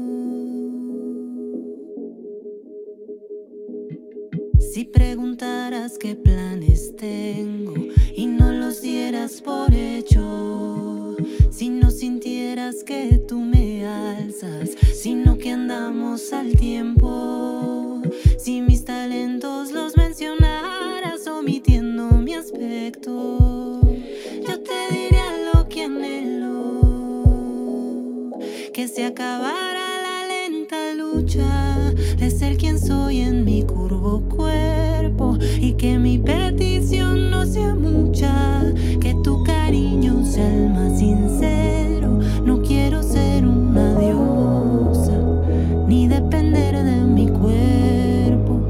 Si 4.76 4.84
preguntaras 4.84 5.96
qué 5.96 6.14
planes 6.14 6.94
tengo 6.96 7.72
y 8.14 8.26
no 8.26 8.52
los 8.52 8.82
dieras 8.82 9.40
por 9.40 9.72
hecho, 9.72 11.16
si 11.50 11.70
no 11.70 11.90
sintieras 11.90 12.84
que 12.84 13.22
tú 13.26 13.40
me 13.40 13.86
alzas, 13.86 14.76
sino 14.94 15.38
que 15.38 15.52
andamos 15.52 16.30
al 16.34 16.52
tiempo, 16.52 18.02
si 18.36 18.60
mis 18.60 18.84
talentos 18.84 19.72
los 19.72 19.96
mencionaras 19.96 21.26
omitiendo 21.26 22.10
mi 22.10 22.34
aspecto, 22.34 23.80
yo 24.46 24.60
te 24.60 24.90
diría 24.90 25.24
lo 25.54 25.66
que 25.70 25.84
anhelo, 25.84 26.82
que 28.74 28.88
se 28.88 29.06
acabara 29.06 30.02
la 30.02 30.26
lenta 30.28 30.92
lucha 30.92 31.94
de 32.18 32.30
ser 32.30 32.58
quien 32.58 32.78
soy 32.78 33.20
en 33.20 33.42
mi 33.42 33.62
curvo 33.62 34.22
y 35.60 35.72
que 35.74 35.98
mi 35.98 36.18
petición 36.18 37.30
no 37.30 37.46
sea 37.46 37.74
mucha, 37.74 38.64
que 39.00 39.14
tu 39.22 39.42
cariño 39.44 40.24
sea 40.24 40.52
el 40.54 40.70
más 40.70 40.98
sincero. 40.98 42.20
No 42.44 42.60
quiero 42.62 43.02
ser 43.02 43.46
una 43.46 43.98
diosa 43.98 45.18
ni 45.88 46.06
depender 46.06 46.84
de 46.84 47.00
mi 47.02 47.28
cuerpo. 47.28 48.60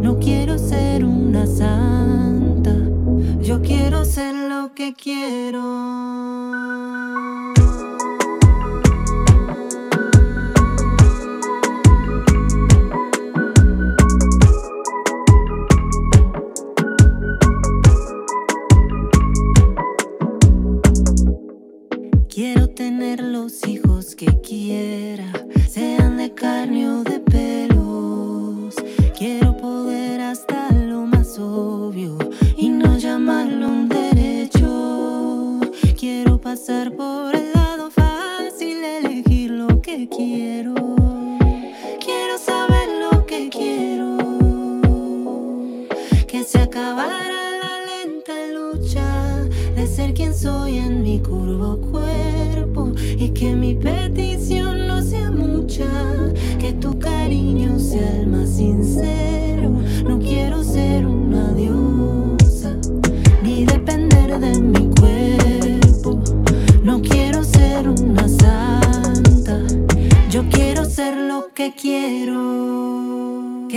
No 0.00 0.18
quiero 0.18 0.58
ser 0.58 1.04
Quiero 1.04 1.99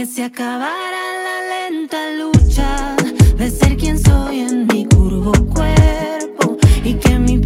Que 0.03 0.07
se 0.07 0.23
acabara 0.25 1.03
la 1.25 1.69
lenta 1.69 1.97
lucha 2.19 2.97
de 3.37 3.49
ser 3.49 3.77
quien 3.77 3.97
soy 3.97 4.41
en 4.41 4.67
mi 4.67 4.85
curvo 4.85 5.31
cuerpo 5.53 6.57
y 6.83 6.95
que 6.95 7.17
mi 7.19 7.37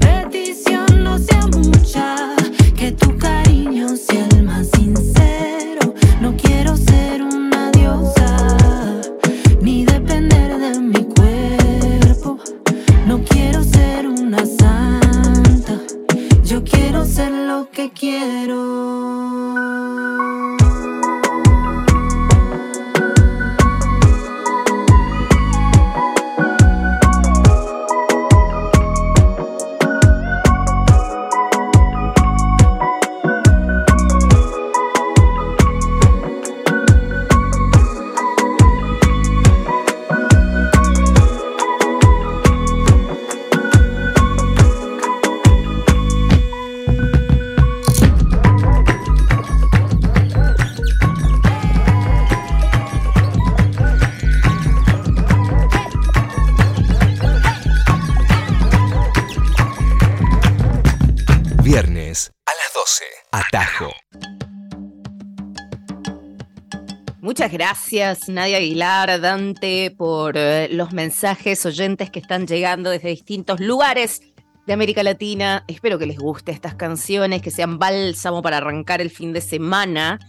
Nadia 68.30 68.58
Aguilar, 68.58 69.20
Dante, 69.20 69.92
por 69.92 70.38
eh, 70.38 70.70
los 70.72 70.94
mensajes 70.94 71.66
oyentes 71.66 72.10
que 72.10 72.20
están 72.20 72.48
llegando 72.48 72.90
desde 72.90 73.10
distintos 73.10 73.60
lugares 73.60 74.22
de 74.66 74.74
América 74.74 75.04
Latina. 75.04 75.66
Espero 75.68 76.00
que 76.00 76.06
les 76.06 76.18
guste 76.18 76.52
estas 76.52 76.76
canciones, 76.76 77.42
que 77.42 77.52
sean 77.52 77.80
bálsamo 77.80 78.42
para 78.42 78.58
arrancar 78.58 79.02
el 79.02 79.10
fin 79.10 79.34
de 79.34 79.42
semana. 79.42 80.20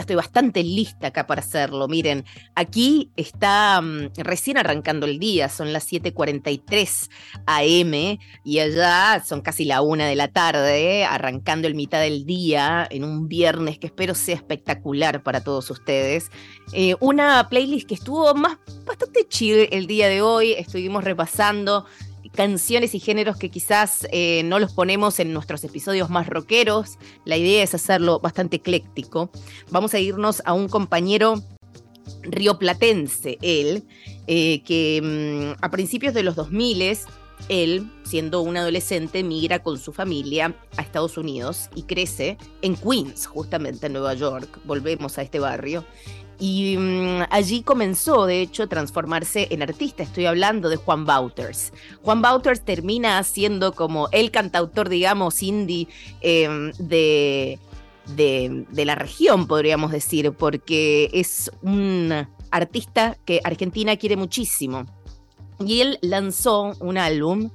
Estoy 0.00 0.16
bastante 0.16 0.62
lista 0.62 1.08
acá 1.08 1.26
para 1.26 1.40
hacerlo. 1.40 1.88
Miren, 1.88 2.24
aquí 2.54 3.10
está 3.16 3.80
mm, 3.80 4.10
recién 4.18 4.58
arrancando 4.58 5.06
el 5.06 5.18
día, 5.18 5.48
son 5.48 5.72
las 5.72 5.90
7:43 5.90 7.10
AM 7.46 8.18
y 8.44 8.58
allá 8.58 9.22
son 9.24 9.40
casi 9.40 9.64
la 9.64 9.82
una 9.82 10.06
de 10.06 10.16
la 10.16 10.28
tarde, 10.28 11.04
arrancando 11.04 11.68
el 11.68 11.74
mitad 11.74 12.00
del 12.00 12.24
día 12.24 12.86
en 12.90 13.04
un 13.04 13.28
viernes 13.28 13.78
que 13.78 13.86
espero 13.86 14.14
sea 14.14 14.36
espectacular 14.36 15.22
para 15.22 15.42
todos 15.42 15.70
ustedes. 15.70 16.30
Eh, 16.72 16.96
una 17.00 17.48
playlist 17.48 17.88
que 17.88 17.94
estuvo 17.94 18.34
más 18.34 18.58
bastante 18.84 19.26
chill 19.28 19.68
el 19.70 19.86
día 19.86 20.08
de 20.08 20.22
hoy. 20.22 20.52
Estuvimos 20.52 21.04
repasando 21.04 21.86
canciones 22.38 22.94
y 22.94 23.00
géneros 23.00 23.36
que 23.36 23.50
quizás 23.50 24.06
eh, 24.12 24.44
no 24.44 24.60
los 24.60 24.72
ponemos 24.72 25.18
en 25.18 25.32
nuestros 25.32 25.64
episodios 25.64 26.08
más 26.08 26.28
rockeros. 26.28 26.96
La 27.24 27.36
idea 27.36 27.64
es 27.64 27.74
hacerlo 27.74 28.20
bastante 28.20 28.58
ecléctico. 28.58 29.32
Vamos 29.72 29.92
a 29.92 29.98
irnos 29.98 30.40
a 30.44 30.52
un 30.52 30.68
compañero 30.68 31.42
rioplatense, 32.22 33.38
él, 33.42 33.82
eh, 34.28 34.62
que 34.62 35.56
mm, 35.58 35.64
a 35.64 35.70
principios 35.72 36.14
de 36.14 36.22
los 36.22 36.36
2000 36.36 36.98
él, 37.48 37.90
siendo 38.04 38.42
un 38.42 38.56
adolescente, 38.56 39.24
migra 39.24 39.64
con 39.64 39.76
su 39.76 39.92
familia 39.92 40.54
a 40.76 40.82
Estados 40.82 41.18
Unidos 41.18 41.68
y 41.74 41.82
crece 41.82 42.38
en 42.62 42.76
Queens, 42.76 43.26
justamente 43.26 43.86
en 43.88 43.94
Nueva 43.94 44.14
York. 44.14 44.60
Volvemos 44.64 45.18
a 45.18 45.22
este 45.22 45.40
barrio. 45.40 45.84
Y 46.38 46.76
mm, 46.76 47.22
allí 47.30 47.62
comenzó, 47.62 48.26
de 48.26 48.40
hecho, 48.40 48.64
a 48.64 48.66
transformarse 48.68 49.48
en 49.50 49.62
artista. 49.62 50.02
Estoy 50.02 50.26
hablando 50.26 50.68
de 50.68 50.76
Juan 50.76 51.04
Bauters. 51.04 51.72
Juan 52.02 52.22
Bauters 52.22 52.64
termina 52.64 53.22
siendo 53.24 53.72
como 53.72 54.08
el 54.12 54.30
cantautor, 54.30 54.88
digamos, 54.88 55.42
indie 55.42 55.88
eh, 56.20 56.48
de, 56.78 57.58
de, 58.16 58.66
de 58.70 58.84
la 58.84 58.94
región, 58.94 59.46
podríamos 59.46 59.90
decir, 59.90 60.32
porque 60.32 61.10
es 61.12 61.50
un 61.62 62.12
artista 62.50 63.16
que 63.24 63.40
Argentina 63.44 63.96
quiere 63.96 64.16
muchísimo. 64.16 64.86
Y 65.58 65.80
él 65.80 65.98
lanzó 66.02 66.72
un 66.80 66.98
álbum 66.98 67.50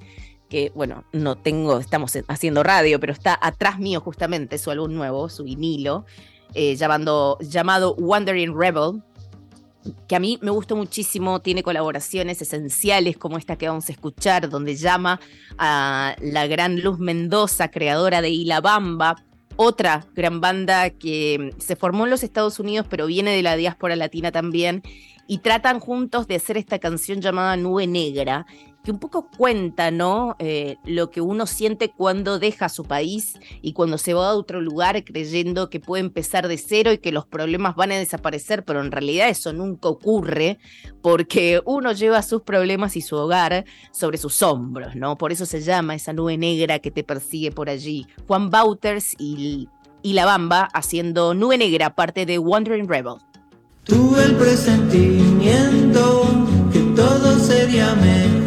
que, 0.49 0.71
bueno, 0.75 1.03
no 1.13 1.35
tengo, 1.35 1.79
estamos 1.79 2.17
haciendo 2.27 2.63
radio, 2.63 2.99
pero 2.99 3.13
está 3.13 3.39
atrás 3.41 3.79
mío 3.79 4.01
justamente 4.01 4.57
su 4.57 4.69
álbum 4.69 4.93
nuevo, 4.93 5.29
su 5.29 5.43
vinilo, 5.43 6.05
eh, 6.53 6.75
llamando, 6.75 7.37
llamado 7.41 7.95
Wandering 7.95 8.57
Rebel, 8.57 9.01
que 10.07 10.15
a 10.15 10.19
mí 10.19 10.39
me 10.41 10.51
gustó 10.51 10.75
muchísimo, 10.75 11.41
tiene 11.41 11.63
colaboraciones 11.63 12.41
esenciales 12.41 13.17
como 13.17 13.37
esta 13.37 13.57
que 13.57 13.67
vamos 13.67 13.89
a 13.89 13.91
escuchar, 13.91 14.49
donde 14.49 14.75
llama 14.75 15.19
a 15.57 16.15
la 16.21 16.47
gran 16.47 16.81
Luz 16.81 16.99
Mendoza, 16.99 17.69
creadora 17.69 18.21
de 18.21 18.29
Ila 18.29 18.61
Bamba, 18.61 19.15
otra 19.55 20.05
gran 20.13 20.41
banda 20.41 20.89
que 20.89 21.53
se 21.57 21.75
formó 21.75 22.05
en 22.05 22.11
los 22.11 22.23
Estados 22.23 22.59
Unidos, 22.59 22.87
pero 22.89 23.07
viene 23.07 23.35
de 23.35 23.43
la 23.43 23.55
diáspora 23.55 23.95
latina 23.95 24.31
también, 24.31 24.83
y 25.27 25.39
tratan 25.39 25.79
juntos 25.79 26.27
de 26.27 26.35
hacer 26.35 26.57
esta 26.57 26.79
canción 26.79 27.21
llamada 27.21 27.55
Nube 27.57 27.87
Negra, 27.87 28.45
que 28.83 28.91
un 28.91 28.99
poco 28.99 29.29
cuenta, 29.37 29.91
¿no? 29.91 30.35
Eh, 30.39 30.75
lo 30.83 31.09
que 31.09 31.21
uno 31.21 31.47
siente 31.47 31.89
cuando 31.89 32.37
deja 32.37 32.67
su 32.67 32.83
país 32.83 33.39
y 33.61 33.71
cuando 33.71 33.97
se 33.97 34.13
va 34.13 34.29
a 34.29 34.33
otro 34.33 34.59
lugar 34.59 35.05
creyendo 35.05 35.69
que 35.69 35.79
puede 35.79 36.01
empezar 36.01 36.49
de 36.49 36.57
cero 36.57 36.91
y 36.91 36.97
que 36.97 37.13
los 37.13 37.25
problemas 37.25 37.75
van 37.75 37.93
a 37.93 37.97
desaparecer, 37.97 38.65
pero 38.65 38.81
en 38.81 38.91
realidad 38.91 39.29
eso 39.29 39.53
nunca 39.53 39.87
ocurre 39.87 40.59
porque 41.01 41.61
uno 41.65 41.93
lleva 41.93 42.21
sus 42.21 42.41
problemas 42.41 42.97
y 42.97 43.01
su 43.01 43.15
hogar 43.15 43.63
sobre 43.91 44.17
sus 44.17 44.41
hombros, 44.41 44.95
¿no? 44.95 45.17
Por 45.17 45.31
eso 45.31 45.45
se 45.45 45.61
llama 45.61 45.95
esa 45.95 46.11
nube 46.11 46.37
negra 46.37 46.79
que 46.79 46.91
te 46.91 47.05
persigue 47.05 47.51
por 47.51 47.69
allí. 47.69 48.05
Juan 48.27 48.49
Bauters 48.49 49.15
y, 49.17 49.69
La 50.03 50.25
Bamba 50.25 50.67
haciendo 50.73 51.33
Nube 51.33 51.57
Negra, 51.57 51.95
parte 51.95 52.25
de 52.25 52.37
Wandering 52.37 52.89
Rebel. 52.89 53.15
Tuve 53.85 54.25
el 54.25 54.35
presentimiento 54.35 56.25
que 56.73 56.79
todo 56.95 57.39
sería 57.39 57.95
mejor 57.95 58.42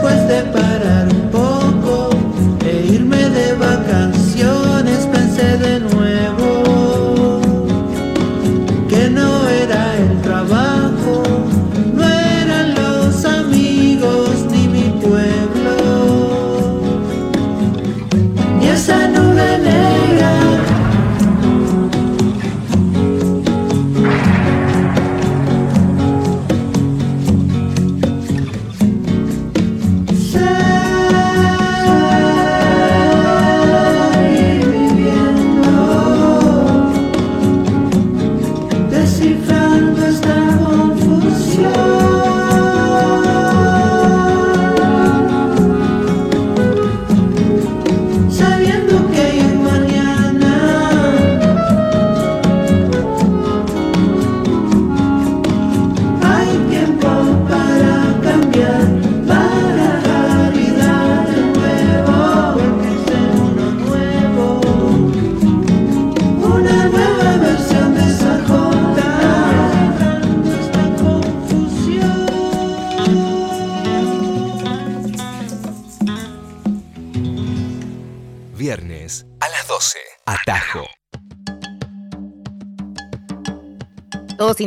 después 0.00 0.30
é 0.30 0.42
de 0.42 0.69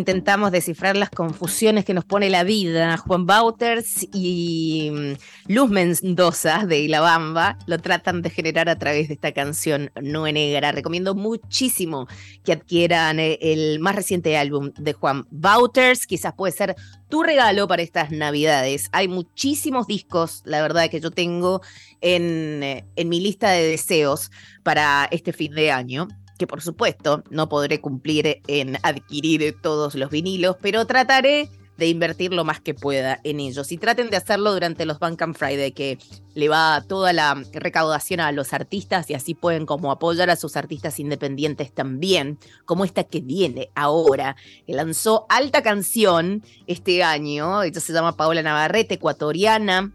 intentamos 0.04 0.52
descifrar 0.52 0.98
las 0.98 1.10
confusiones 1.10 1.86
que 1.86 1.94
nos 1.94 2.04
pone 2.04 2.30
la 2.30 2.44
vida. 2.44 2.98
Juan 2.98 3.26
Bauters 3.26 4.06
y 4.12 4.92
mm, 4.92 5.54
Luz 5.54 5.70
Mendoza 5.70 6.66
de 6.66 6.90
La 6.90 7.00
Bamba 7.00 7.58
lo 7.68 7.80
tratan 7.80 8.22
de 8.22 8.30
generar 8.30 8.68
a 8.68 8.78
través 8.78 9.08
de 9.08 9.14
esta 9.14 9.32
canción 9.32 9.92
Nube 10.02 10.34
Negra. 10.34 10.74
Recomiendo 10.74 11.16
muchísimo 11.16 12.08
que 12.44 12.52
adquieran 12.52 13.18
eh, 13.22 13.40
el 13.42 13.80
más 13.80 13.96
reciente 13.96 14.36
álbum 14.36 14.74
de 14.78 14.92
Juan 14.92 15.26
Bauters. 15.32 16.06
Quizás 16.06 16.34
puede 16.34 16.52
ser 16.52 16.76
tu 17.08 17.24
regalo 17.24 17.66
para 17.70 17.82
estas 17.82 18.12
navidades. 18.12 18.90
Hay 18.92 19.08
muchísimos 19.08 19.88
discos, 19.88 20.42
la 20.44 20.62
verdad, 20.62 20.90
que 20.90 21.00
yo 21.00 21.12
tengo 21.12 21.62
en, 22.02 22.62
eh, 22.62 22.86
en 22.98 23.08
mi 23.08 23.22
lista 23.22 23.52
de 23.52 23.70
deseos 23.70 24.32
para 24.64 25.08
este 25.12 25.32
fin 25.32 25.54
de 25.54 25.72
año 25.72 26.10
que 26.38 26.48
por 26.48 26.62
supuesto 26.62 27.24
no 27.30 27.50
podré 27.50 27.80
cumplir 27.82 28.42
en 28.48 28.78
adquirir 28.84 29.56
todos 29.62 29.96
los 29.96 30.10
vinilos, 30.10 30.58
pero 30.62 30.86
trataré 30.86 31.50
de 31.78 31.88
invertir 31.88 32.34
lo 32.34 32.44
más 32.44 32.62
que 32.62 32.74
pueda 32.74 33.20
en 33.24 33.40
ellos. 33.40 33.72
Y 33.72 33.78
traten 33.78 34.10
de 34.10 34.18
hacerlo 34.18 34.54
durante 34.54 34.86
los 34.86 35.00
Bandcamp 35.00 35.36
Friday, 35.36 35.72
que 35.72 35.98
le 36.36 36.50
va 36.50 36.84
toda 36.88 37.14
la 37.14 37.42
recaudación 37.54 38.20
a 38.20 38.32
los 38.32 38.54
artistas 38.54 39.10
y 39.10 39.14
así 39.14 39.34
pueden 39.34 39.66
como 39.66 39.92
apoyar 39.92 40.30
a 40.30 40.36
sus 40.36 40.56
artistas 40.56 41.00
independientes 41.00 41.74
también, 41.74 42.38
como 42.66 42.86
esta 42.86 43.04
que 43.04 43.22
viene 43.22 43.70
ahora, 43.76 44.36
que 44.66 44.74
lanzó 44.74 45.26
alta 45.30 45.64
canción 45.64 46.44
este 46.68 47.04
año, 47.04 47.64
ella 47.64 47.82
se 47.82 47.94
llama 47.94 48.16
Paola 48.16 48.44
Navarrete, 48.44 48.96
ecuatoriana, 48.96 49.92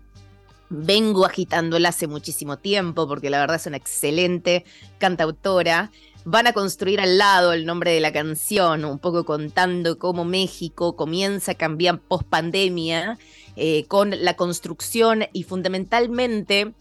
vengo 0.70 1.24
agitándola 1.24 1.90
hace 1.90 2.06
muchísimo 2.06 2.58
tiempo 2.58 3.08
porque 3.08 3.30
la 3.30 3.40
verdad 3.40 3.56
es 3.56 3.66
una 3.66 3.76
excelente 3.76 4.64
cantautora. 4.98 5.90
Van 6.24 6.46
a 6.46 6.52
construir 6.52 7.00
al 7.00 7.16
lado 7.16 7.52
el 7.52 7.64
nombre 7.64 7.92
de 7.92 8.00
la 8.00 8.12
canción, 8.12 8.84
un 8.84 8.98
poco 8.98 9.24
contando 9.24 9.98
cómo 9.98 10.24
México 10.24 10.94
comienza 10.96 11.52
a 11.52 11.54
cambiar 11.54 12.00
post 12.00 12.26
pandemia 12.28 13.18
eh, 13.56 13.86
con 13.86 14.12
la 14.22 14.34
construcción 14.34 15.24
y 15.32 15.44
fundamentalmente 15.44 16.74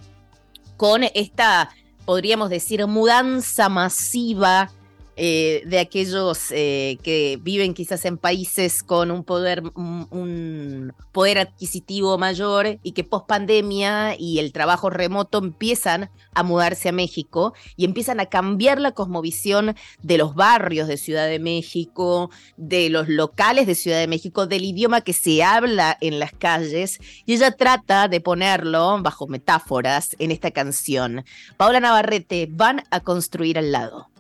con 0.76 1.04
esta, 1.04 1.70
podríamos 2.06 2.50
decir, 2.50 2.86
mudanza 2.88 3.70
masiva 3.70 4.72
eh, 5.20 5.64
de 5.66 5.80
aquellos 5.80 6.52
eh, 6.52 7.00
que 7.02 7.40
viven 7.42 7.74
quizás 7.74 8.06
en 8.06 8.20
países 8.20 8.84
con 8.84 9.10
un 9.10 9.24
poder, 9.24 9.64
un, 9.74 10.08
un 10.12 10.94
poder 11.12 11.40
adquisitivo 11.40 12.20
mayor 12.20 12.80
y 12.84 12.92
que 12.92 13.04
post 13.04 13.28
pandemia 13.28 14.16
y 14.18 14.38
el 14.38 14.54
trabajo 14.54 14.92
remoto 14.92 15.40
empiezan 15.40 16.12
a 16.36 16.44
mudarse 16.44 16.90
a 16.90 16.92
México 16.92 17.54
y 17.76 17.86
empiezan 17.86 18.20
a 18.20 18.28
cambiar 18.28 18.80
la 18.80 18.92
cosmovisión 18.92 19.76
de 20.04 20.20
los 20.20 20.36
barrios 20.36 20.88
de 20.88 20.98
Ciudad 20.98 21.28
de 21.28 21.40
México, 21.40 22.30
de 22.56 22.92
los 22.92 23.10
locales 23.10 23.66
de 23.66 23.74
Ciudad 23.74 24.00
de 24.00 24.08
México, 24.08 24.46
del 24.46 24.66
idioma 24.66 25.02
que 25.02 25.14
se 25.14 25.44
habla 25.44 25.98
en 26.00 26.20
las 26.20 26.32
calles 26.32 27.00
y 27.26 27.34
ella 27.34 27.52
trata 27.52 28.08
de 28.08 28.22
ponerlo 28.22 29.02
bajo 29.02 29.26
metáforas 29.26 30.16
en 30.20 30.30
esta 30.30 30.52
canción. 30.52 31.26
Paola 31.58 31.80
Navarrete, 31.80 32.48
van 32.52 32.84
a 32.92 33.00
construir 33.00 33.58
al 33.58 33.72
lado. 33.72 34.12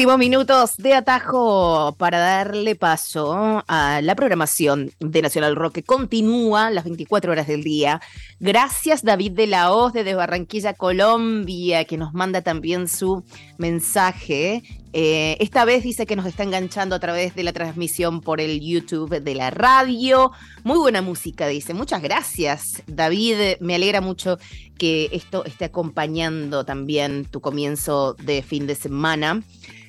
Últimos 0.00 0.18
minutos 0.18 0.78
de 0.78 0.94
atajo 0.94 1.94
para 1.98 2.18
darle 2.18 2.74
paso 2.74 3.62
a 3.68 4.00
la 4.00 4.14
programación 4.14 4.90
de 4.98 5.20
Nacional 5.20 5.56
Rock 5.56 5.74
que 5.74 5.82
continúa 5.82 6.70
las 6.70 6.84
24 6.84 7.30
horas 7.30 7.46
del 7.46 7.62
día. 7.62 8.00
Gracias 8.38 9.04
David 9.04 9.32
de 9.32 9.46
la 9.46 9.70
Hoz 9.70 9.92
desde 9.92 10.14
Barranquilla, 10.14 10.72
Colombia, 10.72 11.84
que 11.84 11.98
nos 11.98 12.14
manda 12.14 12.40
también 12.40 12.88
su 12.88 13.24
mensaje. 13.58 14.62
Eh, 14.92 15.36
esta 15.38 15.64
vez 15.64 15.84
dice 15.84 16.04
que 16.04 16.16
nos 16.16 16.26
está 16.26 16.42
enganchando 16.42 16.96
a 16.96 16.98
través 16.98 17.34
de 17.34 17.44
la 17.44 17.52
transmisión 17.52 18.20
por 18.20 18.40
el 18.40 18.60
YouTube 18.60 19.20
de 19.20 19.34
la 19.34 19.50
radio. 19.50 20.32
Muy 20.64 20.78
buena 20.78 21.00
música, 21.00 21.46
dice. 21.46 21.74
Muchas 21.74 22.02
gracias, 22.02 22.82
David. 22.86 23.58
Me 23.60 23.76
alegra 23.76 24.00
mucho 24.00 24.38
que 24.78 25.08
esto 25.12 25.44
esté 25.44 25.66
acompañando 25.66 26.64
también 26.64 27.24
tu 27.24 27.40
comienzo 27.40 28.14
de 28.14 28.42
fin 28.42 28.66
de 28.66 28.74
semana. 28.74 29.42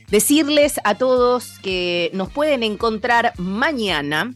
Decirles 0.10 0.80
a 0.84 0.95
todos 0.95 1.58
que 1.60 2.12
nos 2.14 2.30
pueden 2.30 2.64
encontrar 2.64 3.34
mañana 3.38 4.36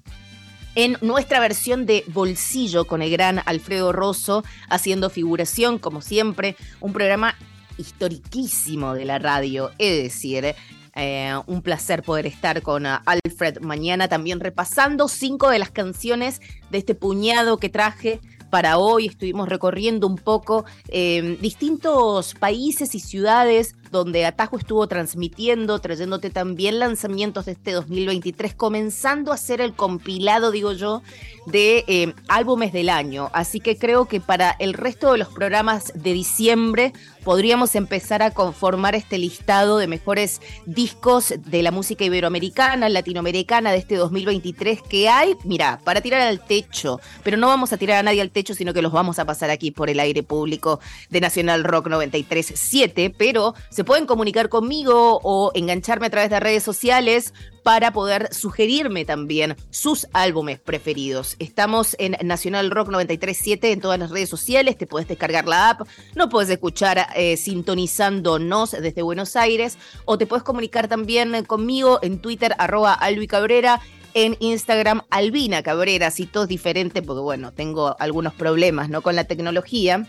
en 0.74 0.98
nuestra 1.02 1.40
versión 1.40 1.86
de 1.86 2.04
Bolsillo 2.08 2.86
con 2.86 3.02
el 3.02 3.12
gran 3.12 3.42
Alfredo 3.46 3.92
Rosso 3.92 4.44
haciendo 4.70 5.10
figuración, 5.10 5.78
como 5.78 6.02
siempre, 6.02 6.56
un 6.80 6.94
programa 6.94 7.36
historiquísimo 7.78 8.94
de 8.94 9.06
la 9.06 9.20
radio, 9.20 9.72
es 9.78 10.04
decir, 10.04 10.56
eh, 10.96 11.34
un 11.48 11.62
placer 11.62 12.04
poder 12.04 12.26
estar 12.26 12.62
con 12.62 12.86
uh, 12.86 13.00
Alfred 13.06 13.60
mañana 13.60 14.08
también 14.08 14.40
repasando 14.40 15.10
cinco 15.10 15.50
de 15.50 15.60
las 15.60 15.70
canciones 15.70 16.40
de 16.70 16.78
este 16.78 16.96
puñado 16.96 17.58
que 17.58 17.68
traje 17.68 18.22
para 18.50 18.78
hoy. 18.78 19.08
Estuvimos 19.08 19.50
recorriendo 19.50 20.08
un 20.08 20.16
poco 20.16 20.64
eh, 20.88 21.38
distintos 21.42 22.34
países 22.36 22.96
y 22.96 23.02
ciudades 23.02 23.76
donde 23.92 24.26
Atajo 24.26 24.58
estuvo 24.58 24.88
transmitiendo, 24.88 25.80
trayéndote 25.80 26.30
también 26.30 26.80
lanzamientos 26.80 27.46
de 27.46 27.54
este 27.54 27.72
2023, 27.74 28.56
comenzando 28.56 29.32
a 29.32 29.36
hacer 29.36 29.60
el 29.60 29.74
compilado, 29.74 30.52
digo 30.52 30.72
yo, 30.74 31.02
de 31.46 31.84
eh, 31.88 32.14
álbumes 32.28 32.74
del 32.74 32.90
año. 32.90 33.30
Así 33.34 33.60
que 33.60 33.78
creo 33.78 34.06
que 34.06 34.22
para 34.22 34.52
el 34.60 34.74
resto 34.74 35.12
de 35.12 35.18
los 35.18 35.30
programas 35.30 35.92
de 35.94 36.14
diciembre 36.14 36.94
podríamos 37.26 37.76
empezar 37.76 38.22
a 38.22 38.32
conformar 38.32 38.96
este 38.96 39.18
listado 39.18 39.80
de 39.80 39.88
mejores 39.88 40.42
discos 40.68 41.34
de 41.38 41.64
la 41.64 41.72
música 41.72 42.06
iberoamericana, 42.06 42.88
latinoamericana 42.88 43.72
de 43.72 43.80
este 43.80 43.96
2023 43.96 44.82
que 44.84 45.10
hay, 45.10 45.36
mira, 45.44 45.82
para 45.84 46.02
tirar 46.02 46.22
al 46.22 46.46
techo, 46.46 47.02
pero 47.24 47.36
no 47.36 47.48
vamos 47.48 47.74
a 47.74 47.78
tirar 47.78 47.98
a 47.98 48.04
nadie 48.04 48.22
al 48.22 48.30
techo, 48.30 48.54
sino 48.54 48.74
que 48.74 48.84
los 48.84 48.92
vamos 48.92 49.18
a 49.18 49.26
pasar 49.26 49.50
aquí 49.50 49.72
por 49.72 49.90
el 49.90 50.00
aire 50.00 50.22
público 50.22 50.80
de 51.10 51.20
Nacional 51.20 51.64
Rock 51.64 51.88
93.7, 51.88 53.14
pero 53.18 53.56
se 53.70 53.84
pueden 53.84 54.06
comunicar 54.06 54.48
conmigo 54.48 55.20
o 55.24 55.52
engancharme 55.56 56.06
a 56.06 56.12
través 56.12 56.30
de 56.30 56.40
redes 56.40 56.64
sociales 56.64 57.34
para 57.66 57.92
poder 57.94 58.32
sugerirme 58.32 59.06
también 59.06 59.58
sus 59.72 60.08
álbumes 60.14 60.60
preferidos. 60.60 61.36
Estamos 61.40 61.96
en 61.98 62.16
Nacional 62.22 62.70
Rock 62.70 62.90
937 62.90 63.72
en 63.72 63.82
todas 63.82 63.98
las 63.98 64.12
redes 64.12 64.30
sociales, 64.30 64.78
te 64.78 64.86
puedes 64.86 65.08
descargar 65.08 65.48
la 65.48 65.72
app, 65.72 65.82
no 66.14 66.30
puedes 66.30 66.52
escuchar 66.52 67.08
eh, 67.16 67.38
sintonizándonos 67.38 68.74
desde 68.74 69.02
Buenos 69.02 69.36
Aires 69.36 69.80
o 70.06 70.20
te 70.20 70.28
puedes 70.28 70.44
comunicar 70.44 70.88
también 70.88 71.44
conmigo 71.46 71.98
en 72.04 72.20
Twitter 72.20 72.54
arroba 72.60 72.94
Albi 72.94 73.26
Cabrera 73.26 73.82
en 74.14 74.38
Instagram 74.42 75.02
Albina 75.10 75.64
Cabrera, 75.64 76.12
si 76.12 76.28
todo 76.28 76.44
es 76.44 76.50
diferente, 76.50 77.02
porque 77.02 77.22
bueno, 77.22 77.52
tengo 77.52 77.96
algunos 77.98 78.36
problemas 78.36 78.90
¿no? 78.90 79.02
con 79.02 79.16
la 79.16 79.24
tecnología. 79.24 80.06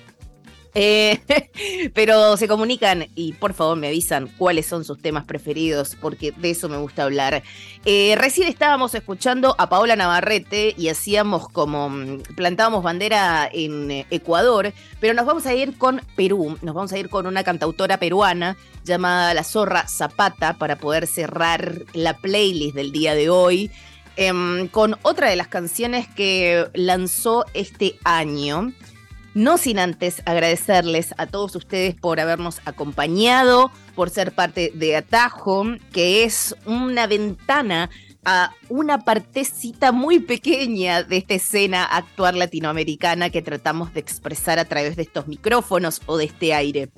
Eh, 0.79 1.19
pero 1.95 2.37
se 2.37 2.47
comunican 2.47 3.07
y 3.15 3.33
por 3.33 3.55
favor 3.55 3.79
me 3.79 3.87
avisan 3.87 4.29
cuáles 4.37 4.67
son 4.67 4.85
sus 4.85 5.01
temas 5.01 5.25
preferidos, 5.25 5.97
porque 5.99 6.33
de 6.33 6.51
eso 6.51 6.69
me 6.69 6.77
gusta 6.77 7.05
hablar. 7.05 7.43
Eh, 7.87 8.15
recién 8.19 8.47
estábamos 8.47 8.95
escuchando 8.95 9.55
a 9.57 9.71
Paola 9.71 9.97
Navarrete 9.97 10.75
y 10.77 10.91
hacíamos 10.91 11.49
como 11.49 11.89
mm, 11.89 12.19
plantábamos 12.37 12.83
bandera 12.83 13.49
en 13.51 13.91
eh, 13.91 14.07
Ecuador, 14.11 14.75
pero 15.01 15.15
nos 15.15 15.25
vamos 15.25 15.47
a 15.47 15.55
ir 15.55 15.79
con 15.79 16.03
Perú, 16.15 16.59
nos 16.61 16.75
vamos 16.75 16.93
a 16.93 16.99
ir 16.99 17.09
con 17.09 17.27
una 17.27 17.43
cantautora 17.43 17.97
peruana 17.97 18.59
llamada 18.85 19.33
La 19.33 19.45
Zorra 19.45 19.89
Zapata 19.89 20.59
para 20.59 20.77
poder 20.77 21.07
cerrar 21.07 21.87
la 21.95 22.19
playlist 22.19 22.75
del 22.75 22.93
día 22.93 23.15
de 23.15 23.31
hoy. 23.31 23.71
Em, 24.19 24.69
con 24.69 24.97
otra 25.03 25.29
de 25.29 25.37
las 25.37 25.49
canciones 25.49 26.07
que 26.07 26.67
lanzó 26.75 27.47
este 27.55 27.99
año. 28.05 28.73
No 29.37 29.59
sin 29.59 29.79
antes 29.79 30.23
agradecerles 30.25 31.13
a 31.19 31.27
todos 31.27 31.55
ustedes 31.57 31.95
por 31.95 32.21
habernos 32.21 32.63
acompañado, 32.65 33.71
por 33.95 34.09
ser 34.09 34.33
parte 34.33 34.73
de 34.75 34.97
Atajo, 34.97 35.67
que 35.93 36.25
es 36.25 36.57
una 36.65 37.07
ventana 37.07 37.91
a 38.25 38.55
una 38.71 39.05
partecita 39.05 39.93
muy 39.93 40.21
pequeña 40.21 41.03
de 41.03 41.19
esta 41.19 41.35
escena 41.35 41.85
actual 41.85 42.39
latinoamericana 42.39 43.29
que 43.29 43.43
tratamos 43.43 43.93
de 43.93 44.01
expresar 44.01 44.59
a 44.59 44.65
través 44.65 44.97
de 44.97 45.03
estos 45.03 45.29
micrófonos 45.29 46.01
o 46.07 46.17
de 46.17 46.25
este 46.25 46.55
aire. 46.55 46.89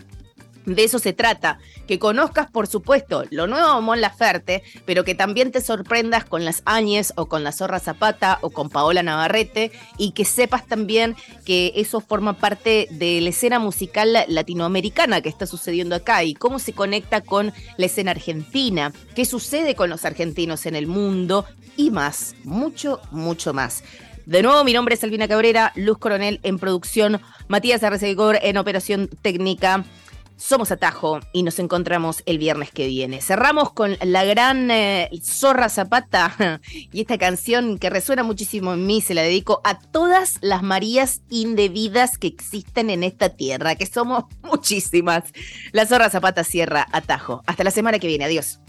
De 0.75 0.85
eso 0.85 0.99
se 0.99 1.15
trata, 1.15 1.59
que 1.87 1.99
conozcas, 1.99 2.51
por 2.51 2.67
supuesto, 2.67 3.25
lo 3.31 3.47
nuevo 3.47 3.77
de 3.77 3.81
Mon 3.81 4.03
Laferte, 4.03 4.63
pero 4.85 5.03
que 5.03 5.15
también 5.15 5.51
te 5.51 5.63
sorprendas 5.63 6.27
con 6.27 6.45
las 6.45 6.63
Áñez 6.67 7.15
o 7.17 7.27
con 7.27 7.43
la 7.43 7.53
Zorra 7.53 7.81
Zapata 7.81 8.39
o 8.43 8.51
con 8.51 8.69
Paola 8.69 9.03
Navarrete 9.03 9.73
y 9.97 10.13
que 10.13 10.27
sepas 10.27 10.67
también 10.67 11.17
que 11.47 11.73
eso 11.77 12.03
forma 12.03 12.35
parte 12.35 12.87
de 12.91 13.19
la 13.23 13.31
escena 13.31 13.59
musical 13.59 14.15
latinoamericana 14.29 15.23
que 15.23 15.31
está 15.31 15.47
sucediendo 15.47 15.97
acá 15.97 16.23
y 16.23 16.35
cómo 16.35 16.59
se 16.59 16.75
conecta 16.75 17.23
con 17.23 17.55
la 17.79 17.87
escena 17.87 18.11
argentina, 18.11 18.93
qué 19.15 19.25
sucede 19.25 19.75
con 19.75 19.89
los 19.89 20.05
argentinos 20.05 20.67
en 20.67 20.77
el 20.77 20.87
mundo 20.87 21.47
y 21.79 21.91
más, 21.91 22.35
mucho, 22.45 23.01
mucho 23.11 23.55
más. 23.55 23.83
De 24.29 24.43
nuevo, 24.43 24.63
mi 24.63 24.75
nombre 24.75 24.95
es 24.95 25.03
Albina 25.03 25.27
Cabrera, 25.27 25.73
Luz 25.75 25.97
Coronel 25.97 26.41
en 26.43 26.59
producción, 26.59 27.23
Matías 27.47 27.83
Arrecegor 27.83 28.39
en 28.43 28.59
operación 28.59 29.09
técnica. 29.23 29.87
Somos 30.39 30.71
Atajo 30.71 31.19
y 31.33 31.43
nos 31.43 31.59
encontramos 31.59 32.23
el 32.25 32.39
viernes 32.39 32.71
que 32.71 32.87
viene. 32.87 33.21
Cerramos 33.21 33.73
con 33.73 33.97
la 34.01 34.25
gran 34.25 34.71
eh, 34.71 35.11
Zorra 35.21 35.69
Zapata 35.69 36.61
y 36.93 37.01
esta 37.01 37.19
canción 37.19 37.77
que 37.77 37.91
resuena 37.91 38.23
muchísimo 38.23 38.73
en 38.73 38.87
mí, 38.87 39.01
se 39.01 39.15
la 39.15 39.23
dedico 39.23 39.61
a 39.65 39.81
todas 39.81 40.39
las 40.41 40.63
Marías 40.63 41.23
indebidas 41.29 42.19
que 42.19 42.29
existen 42.29 42.89
en 42.89 43.03
esta 43.03 43.31
tierra, 43.31 43.75
que 43.75 43.87
somos 43.87 44.27
muchísimas. 44.43 45.25
La 45.73 45.87
Zorra 45.87 46.09
Zapata 46.09 46.45
cierra 46.45 46.87
Atajo. 46.93 47.43
Hasta 47.47 47.65
la 47.65 47.73
semana 47.73 47.99
que 47.99 48.07
viene. 48.07 48.25
Adiós. 48.25 48.61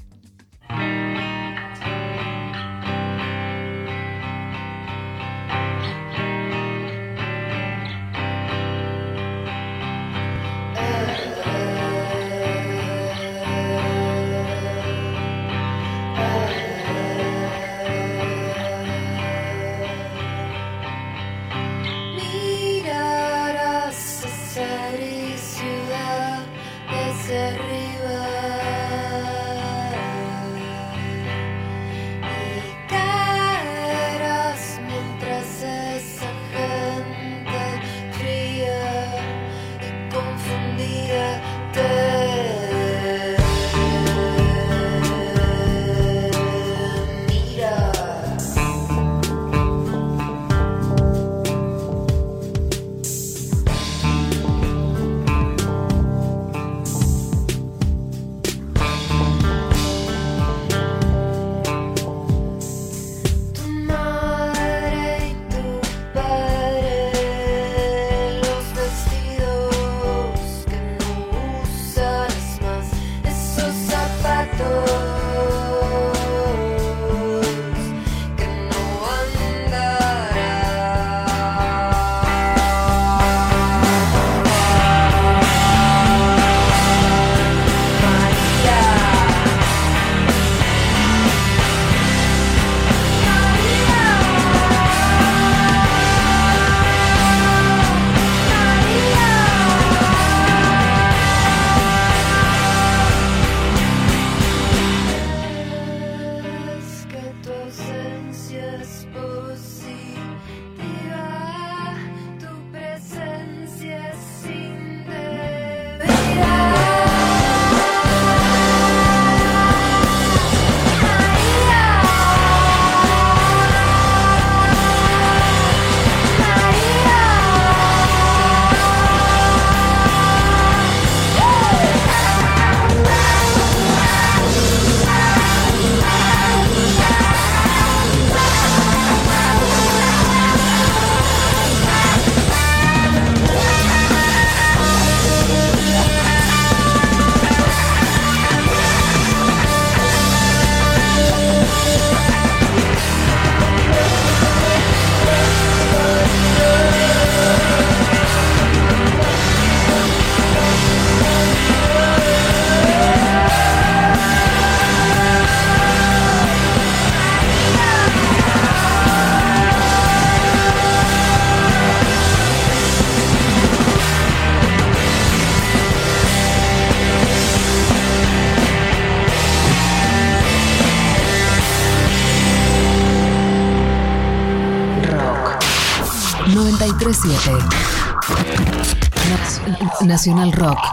Nacional 190.20 190.52
Rock. 190.52 190.89